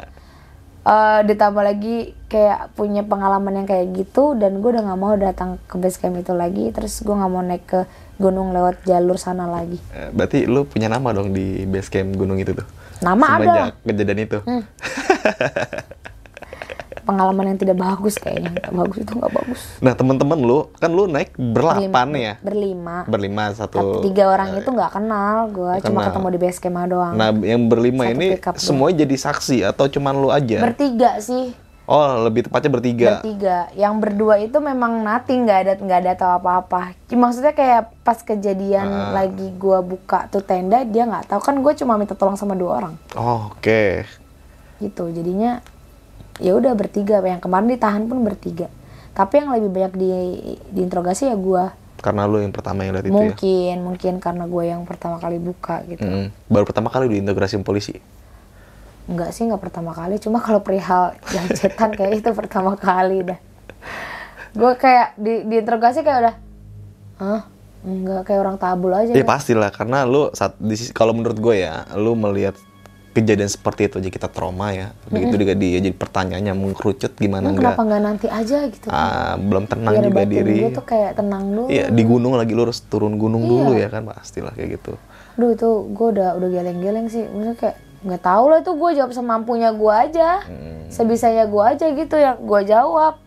[0.86, 5.58] eh, ditambah lagi kayak punya pengalaman yang kayak gitu dan gue udah nggak mau datang
[5.62, 7.80] ke base camp itu lagi terus gue nggak mau naik ke
[8.16, 12.36] gunung lewat jalur sana lagi Eh, Berarti lu punya nama dong di base camp gunung
[12.36, 12.66] itu tuh.
[12.96, 14.38] nama ada Semenjak kejadian itu.
[14.40, 14.62] Hmm.
[17.06, 21.06] pengalaman yang tidak bagus kayaknya nggak bagus itu nggak bagus Nah, teman-teman lu, kan lu
[21.06, 22.32] naik berlapan ya?
[22.38, 24.02] berlima Berlima Tapi satu.
[24.02, 26.06] tiga orang itu nggak kenal gue cuma kenal.
[26.10, 28.26] ketemu di base camp doang Nah, yang berlima Satu ini
[28.56, 30.58] semuanya jadi saksi atau cuman lu aja?
[30.60, 31.54] bertiga sih
[31.84, 33.06] oh, lebih tepatnya bertiga.
[33.14, 38.18] bertiga yang berdua itu memang nothing nggak ada nggak ada tahu apa-apa maksudnya kayak pas
[38.18, 39.14] kejadian Ah.
[39.14, 42.70] lagi gua buka tuh tenda dia nggak tahu kan gue cuma minta tolong sama dua
[42.76, 44.02] orang Oh, oke.
[44.76, 45.62] gitu jadinya
[46.38, 48.68] ya udah bertiga yang kemarin ditahan pun bertiga
[49.12, 50.10] tapi yang lebih banyak di
[50.70, 53.16] diinterogasi ya gua Karena lu yang pertama yang lihat itu ya.
[53.16, 56.28] mungkin mungkin karena gue yang pertama kali buka gitu Mm-mm.
[56.46, 57.96] Baru pertama kali diintegrasi polisi.
[59.06, 63.40] Enggak sih nggak pertama kali cuma kalau perihal jajetan kayak itu pertama kali dah
[64.52, 66.34] gue kayak di diinterogasi kayak udah
[67.16, 67.42] hah
[67.82, 69.28] enggak kayak orang tabul aja Ya dah.
[69.28, 72.56] pastilah karena lu saat di kalau menurut gue ya, lu melihat
[73.16, 77.72] kejadian seperti itu aja kita trauma ya begitu juga dia jadi pertanyaannya mengkerucut gimana enggak
[77.72, 78.92] kenapa nggak nanti aja gitu kan?
[78.92, 81.64] ah, belum tenang Biar juga diri gue tuh kayak tenang dulu.
[81.66, 83.50] iya di gunung lagi lu harus turun gunung Iya.
[83.50, 84.92] dulu ya kan pastilah kayak gitu
[85.34, 87.20] Duh itu gue udah udah geleng-geleng sih.
[87.22, 90.88] Maksudnya kayak nggak tahu lah itu gue jawab semampunya gue aja, Hmm.
[90.88, 93.20] sebisanya gue aja gitu yang gue jawab.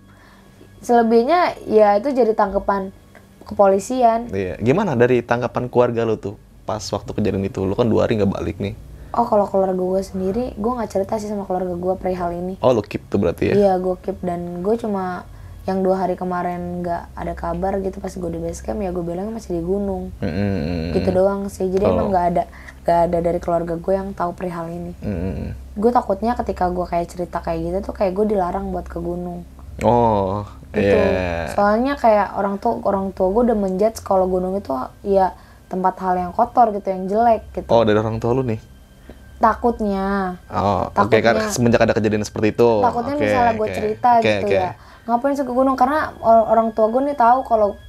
[0.79, 2.89] Selebihnya ya itu jadi tanggapan
[3.43, 4.25] kepolisian.
[4.31, 6.33] iya gimana dari tanggapan keluarga lu tuh
[6.63, 8.73] pas waktu kejadian itu lu kan dua hari nggak balik nih
[9.09, 12.61] Oh kalau keluarga gue sendiri, gue nggak cerita sih sama keluarga gue perihal ini.
[12.61, 15.25] oh lu keep tuh berarti ya Iya gue keep dan gue cuma
[15.65, 19.01] yang dua hari kemarin nggak ada kabar gitu pas gue di base camp ya gue
[19.01, 20.09] bilang masih di gunung.
[20.17, 20.93] Mm-mm.
[20.93, 21.67] Gitu doang sih.
[21.67, 21.93] Jadi Oh.
[21.93, 22.43] emang nggak ada
[22.79, 24.93] nggak ada dari keluarga gue yang tahu perihal ini.
[24.99, 25.53] Mm-mm.
[25.73, 29.47] gue takutnya ketika gue kayak cerita kayak gitu tuh kayak gue dilarang buat ke gunung
[29.79, 30.43] oh
[30.75, 35.31] gitu iya soalnya kayak orang tua orang tua gue udah menjudge kalau gunung itu ya
[35.71, 38.59] tempat hal yang kotor gitu yang jelek gitu oh dari orang tua lu nih
[39.39, 40.35] takutnya.
[40.51, 42.69] Oh oke Takutnya- kan semenjak ada kejadian seperti itu.
[42.83, 43.75] Takutnya Oke, misalnya gue oke.
[43.75, 44.57] cerita Oke, gitu oke.
[44.59, 44.71] ya.
[45.09, 45.73] Ngapain sih ke gunung?
[45.73, 47.79] Karena or- orang tua gue nih tahu kalau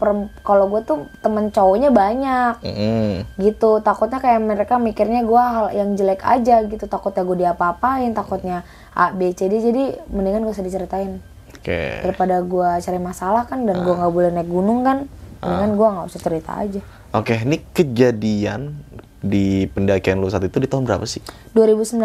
[0.40, 2.55] kalau gue tuh temen cowoknya banyak.
[2.64, 3.28] Mm-mm.
[3.36, 3.84] gitu.
[3.84, 6.88] Takutnya kayak mereka mikirnya gue hal yang jelek aja gitu.
[6.88, 8.64] Takutnya gue diapa-apain takutnya
[8.96, 9.61] A B C D.
[9.61, 11.20] Jadi mendingan gak usah diceritain.
[11.61, 12.01] Oke.
[12.01, 15.05] Daripada gue cari masalah kan dan gua nggak boleh naik gunung kan
[15.44, 16.80] mendingan gua nggak usah cerita aja.
[17.12, 18.80] Oke, ini kejadian
[19.20, 21.20] di pendakian lu saat itu di tahun berapa sih?
[21.52, 22.00] 2019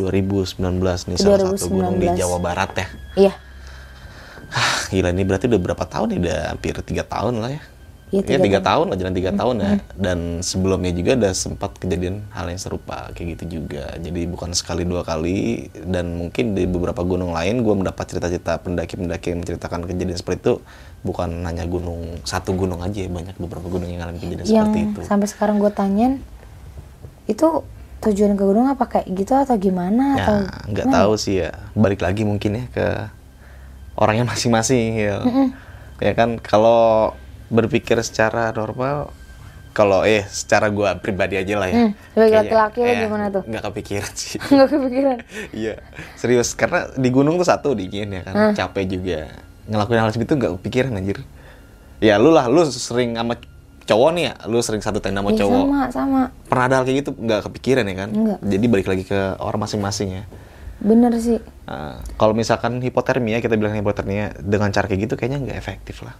[0.00, 0.56] 2019
[1.12, 2.20] nih salah satu gunung di 2019.
[2.20, 2.86] Jawa Barat ya.
[3.16, 3.32] iya
[4.50, 6.18] Hah, gila ini berarti udah berapa tahun nih?
[6.26, 7.62] Udah hampir tiga tahun lah ya.
[8.10, 9.72] Iya, Ya tiga tiga tahun lah, jalan tiga tahun ya.
[9.94, 13.94] Dan sebelumnya juga ada sempat kejadian hal yang serupa kayak gitu juga.
[14.02, 19.30] Jadi bukan sekali dua kali dan mungkin di beberapa gunung lain gue mendapat cerita-cerita pendaki-pendaki
[19.30, 20.54] yang menceritakan kejadian seperti itu
[21.00, 24.80] bukan hanya gunung satu gunung aja ya banyak beberapa gunung yang ngalamin kejadian yang seperti
[24.84, 25.00] itu.
[25.08, 26.20] sampai sekarang gue tanyain
[27.24, 27.64] itu
[28.04, 31.52] tujuan ke gunung apa kayak gitu atau gimana atau Ya, nggak tahu sih ya.
[31.76, 32.86] Balik lagi mungkin ya ke
[33.96, 35.16] orangnya masing-masing ya.
[36.00, 37.12] Ya kan kalau
[37.50, 39.10] berpikir secara normal
[39.70, 41.76] kalau eh secara gua pribadi aja lah ya.
[41.78, 43.42] Hmm, sebagai laki-laki ya, gimana tuh?
[43.46, 44.38] Nggak kepikiran sih.
[44.54, 45.16] nggak kepikiran
[45.54, 45.74] Iya,
[46.18, 49.30] serius karena di gunung tuh satu dingin ya kan, capek juga.
[49.70, 51.22] Ngelakuin hal segitu nggak kepikiran anjir.
[52.02, 53.38] Ya lu lah, lu sering sama
[53.86, 55.62] cowok nih ya, lu sering satu tenda sama ya, cowok.
[55.62, 56.20] sama sama
[56.50, 58.08] Pernah ada hal kayak gitu nggak kepikiran ya kan?
[58.10, 58.38] Nggak.
[58.42, 60.24] Jadi balik lagi ke orang masing-masing ya.
[60.80, 61.36] bener sih
[61.70, 66.18] Nah, kalau misalkan hipotermia, kita bilang hipotermia dengan cara kayak gitu kayaknya nggak efektif lah.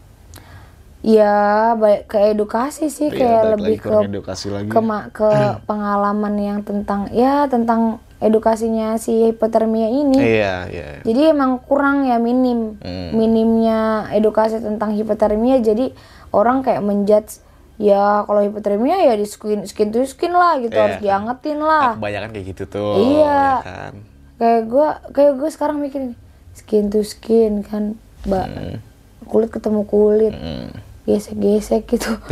[1.01, 1.35] Ya
[1.75, 4.69] baik ke edukasi sih Iya, kayak lebih ke kurang edukasi lagi.
[4.69, 4.81] ke
[5.11, 5.29] ke
[5.69, 7.81] pengalaman yang tentang ya tentang
[8.19, 10.87] edukasinya si hipotermia ini Iya, iya.
[11.01, 13.11] Jadi emang kurang ya minim Hmm.
[13.13, 13.81] minimnya
[14.11, 15.57] edukasi tentang hipotermia.
[15.59, 15.97] Jadi
[16.31, 17.41] orang kayak menjudge
[17.77, 20.83] ya kalau hipotermia ya di skin skin to skin lah gitu Iya.
[20.83, 21.91] harus diangetin Ah, lah.
[21.97, 22.93] kebanyakan kayak gitu tuh.
[23.01, 23.25] Iya.
[23.25, 23.95] ya kan?
[24.37, 26.13] Kayak gua kayak gue sekarang mikirin
[26.53, 28.77] skin to skin kan, mbak
[29.23, 30.69] kulit ketemu kulit Hmm.
[31.17, 32.13] Gesek-gesek gitu.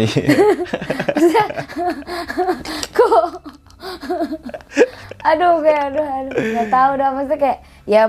[1.18, 1.44] Iya.
[2.96, 3.58] Kok
[5.30, 7.58] aduh kayak aduh aduh nggak tahu dah maksudnya kayak
[7.88, 8.02] ya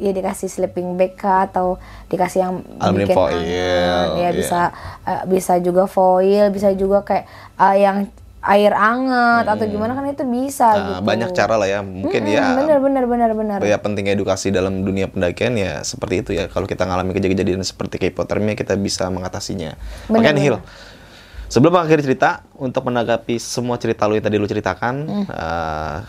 [0.00, 1.78] ya dikasih sleeping bag kah atau
[2.10, 4.30] dikasih yang Aluminium bikin foil, ya iya.
[4.34, 4.60] bisa
[5.06, 7.24] eh, bisa juga foil bisa juga kayak
[7.60, 7.96] eh, yang
[8.42, 11.80] air anget atau gimana kan itu bisa Nah, gitu banyak cara lah ya.
[11.86, 16.14] Mungkin Mm-mm, ya bener bener bener bener ya penting edukasi dalam dunia pendakian ya seperti
[16.26, 16.50] itu ya.
[16.50, 19.78] Kalau kita ngalami kejadian seperti hipotermia kita bisa mengatasinya.
[20.10, 20.56] Bener, Nihil.
[21.52, 25.26] Sebelum mengakhiri cerita, untuk menanggapi semua cerita lu yang tadi lu ceritakan, Hmm.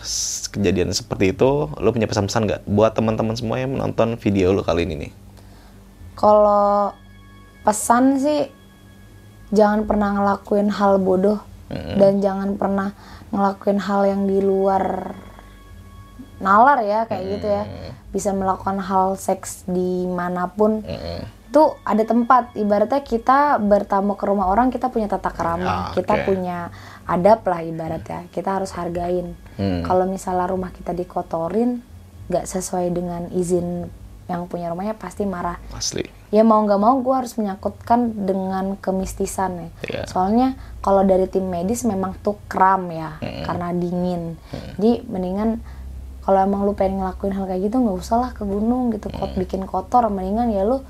[0.00, 4.64] s- kejadian seperti itu, lu punya pesan-pesan nggak buat teman-teman semua yang menonton video lu
[4.64, 5.12] kali ini nih?
[6.14, 6.94] kalau
[7.64, 8.48] pesan sih
[9.50, 11.38] jangan pernah ngelakuin hal bodoh
[11.72, 12.92] dan jangan pernah
[13.30, 15.14] ngelakuin hal yang di luar
[16.38, 17.64] nalar ya kayak gitu ya.
[18.12, 20.84] Bisa melakukan hal seks di mana pun.
[21.48, 22.52] Itu ada tempat.
[22.54, 26.24] Ibaratnya kita bertamu ke rumah orang kita punya tata Ah, kerama kita oke.
[26.26, 26.68] punya
[27.06, 28.26] adab lah ibaratnya.
[28.30, 29.34] Kita harus hargain.
[29.54, 29.86] Hmm.
[29.86, 31.78] kalau misalnya rumah kita dikotorin
[32.26, 33.86] nggak sesuai dengan izin
[34.24, 35.60] yang punya rumahnya pasti marah.
[35.70, 36.04] Asli.
[36.28, 40.02] ya mau nggak mau gue harus menyangkutkan dengan kemistisan ya Iya.
[40.10, 40.48] soalnya
[40.82, 44.34] kalau dari tim medis memang tuh kram ya karena dingin.
[44.74, 45.62] Jadi mendingan
[46.20, 49.32] kalau emang lu pengen ngelakuin hal kayak gitu nggak usah lah ke gunung gitu kot
[49.34, 50.08] bikin kotor.
[50.08, 50.82] Mendingan ya lu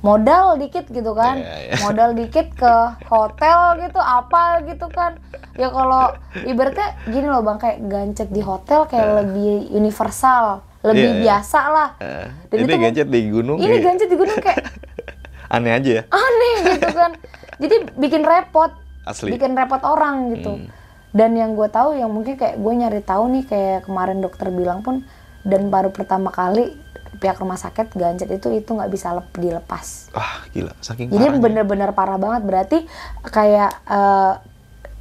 [0.00, 1.40] modal dikit gitu kan.
[1.40, 1.74] Iya, iya.
[1.82, 2.74] modal dikit ke
[3.08, 5.18] hotel gitu apa gitu kan.
[5.58, 11.20] Ya kalau ibaratnya gini loh bang kayak gancet di hotel kayak lebih universal lebih iya.
[11.22, 14.62] biasa lah Eh, Dan ini itu gadget di gunung ini kayak gancet di gunung kayak
[15.54, 16.02] aneh aja ya.
[16.08, 17.12] aneh gitu kan
[17.56, 18.72] jadi bikin repot
[19.02, 19.30] Asli.
[19.30, 20.66] bikin repot orang gitu
[21.12, 24.80] dan yang gue tahu yang mungkin kayak gue nyari tahu nih kayak kemarin dokter bilang
[24.80, 25.04] pun
[25.42, 26.72] dan baru pertama kali
[27.12, 30.72] pihak rumah sakit gancet itu itu nggak bisa lep, dilepas Wah, gila.
[30.80, 32.78] Saking jadi bener-bener parah banget berarti
[33.22, 34.32] kayak eh,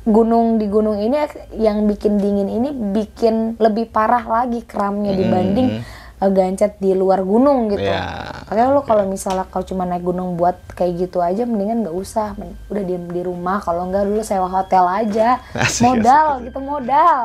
[0.01, 1.13] gunung di gunung ini
[1.61, 5.85] yang bikin dingin ini bikin lebih parah lagi kramnya dibanding
[6.17, 7.85] eh, gancet di luar gunung gitu.
[7.85, 12.33] Makanya lo kalau misalnya kau cuma naik gunung buat kayak gitu aja mendingan nggak usah,
[12.73, 13.61] udah diem di rumah.
[13.61, 17.21] Kalau nggak dulu sewa hotel aja, Asik, modal asik, gitu modal.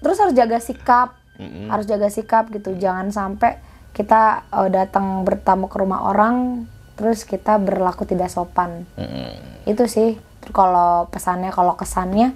[0.00, 1.16] Terus harus jaga sikap,
[1.72, 2.76] harus jaga sikap gitu.
[2.76, 3.56] Jangan sampai
[3.96, 6.68] kita eh, datang bertamu ke rumah orang,
[7.00, 8.84] terus kita berlaku tidak sopan.
[9.00, 9.32] Mm-mm.
[9.64, 10.20] Itu sih
[10.50, 12.32] kalau pesannya, kalau kesannya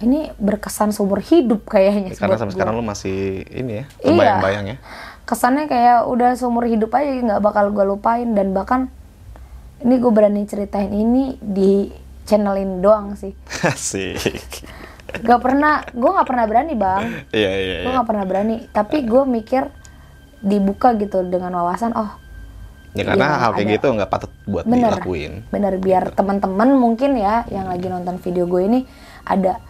[0.00, 2.16] ini berkesan seumur hidup kayaknya.
[2.16, 4.08] Karena sampai sekarang lu masih ini ya, Iya.
[4.08, 4.78] terbayang-bayang ya.
[5.22, 8.90] kesannya kayak udah seumur hidup aja nggak bakal gue lupain dan bahkan
[9.78, 11.86] ini gue berani ceritain ini di
[12.26, 13.30] channel ini doang sih
[13.62, 14.18] Asik.
[15.22, 17.94] gak pernah gue nggak pernah berani bang Iya, iya, gue iya.
[17.94, 19.70] nggak pernah berani tapi gue mikir
[20.40, 22.10] dibuka gitu dengan wawasan oh
[22.90, 23.74] Ya karena Iya, hal kayak ada.
[23.74, 25.32] gitu nggak patut buat bener dilakuin.
[25.46, 28.80] bener biar teman-teman mungkin ya yang lagi nonton video gue ini
[29.22, 29.62] ada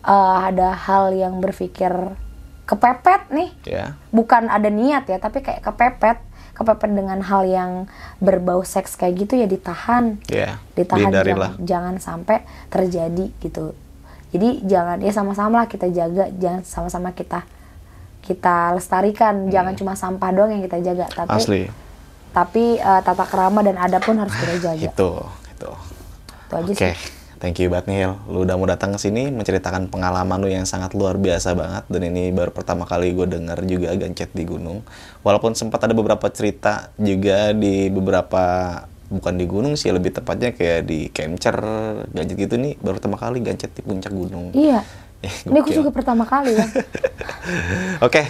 [0.00, 1.90] eh, ada hal yang berpikir
[2.64, 3.84] kepepet nih Ya.
[4.08, 6.22] bukan ada niat ya tapi kayak kepepet
[6.52, 7.86] kepepet dengan hal yang
[8.18, 10.58] berbau seks kayak gitu ya ditahan Ya.
[10.72, 13.74] ditahan jangan, jangan sampai terjadi gitu
[14.28, 17.42] jadi jangan ya sama-sama lah kita jaga jangan sama-sama kita
[18.20, 21.40] kita lestarikan jangan cuma sampah doang yang kita jaga tapi Hmm.
[21.40, 21.62] Asli.
[22.30, 25.08] Tapi eh, tata kerama dan adab pun harus kita jaga Itu,
[25.48, 25.70] itu.
[26.46, 26.94] itu aja Oke, sih
[27.36, 28.14] thank you banget nih Hil.
[28.26, 32.02] Lu udah mau datang ke sini menceritakan pengalaman lu yang sangat luar biasa banget dan
[32.04, 34.82] ini baru pertama kali gue denger juga gancet di gunung.
[35.22, 38.44] Walaupun sempat ada beberapa cerita juga di beberapa
[39.08, 41.56] bukan di gunung sih lebih tepatnya kayak di Kemcer
[42.10, 44.52] gancet gitu nih baru pertama kali gancet di puncak gunung.
[44.52, 44.84] iya
[45.18, 45.82] Eh, ini aku gokil.
[45.82, 46.66] juga pertama kali ya
[48.06, 48.22] Oke.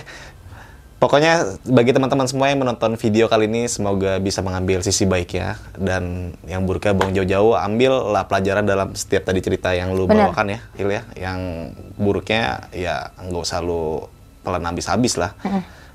[0.98, 5.54] Pokoknya bagi teman-teman semua yang menonton video kali ini semoga bisa mengambil sisi baik ya
[5.78, 10.34] dan yang buruknya buang jauh-jauh ambillah pelajaran dalam setiap tadi cerita yang lu Benar.
[10.34, 11.02] bawakan ya, Hil ya.
[11.14, 11.40] Yang
[11.94, 14.10] buruknya ya nggak usah lu
[14.42, 15.38] telan habis-habis lah.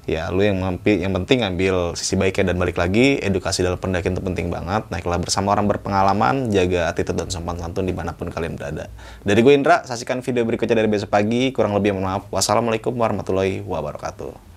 [0.07, 4.15] Ya lu yang mampi, yang penting ambil sisi baiknya dan balik lagi edukasi dalam pendakian
[4.15, 4.87] itu penting banget.
[4.87, 8.87] Naiklah bersama orang berpengalaman, jaga attitude dan sopan santun di mana pun kalian berada.
[9.27, 11.51] Dari gue Indra, saksikan video berikutnya dari besok pagi.
[11.51, 12.23] Kurang lebih mohon maaf.
[12.31, 14.52] Wassalamualaikum warahmatullahi wabarakatuh.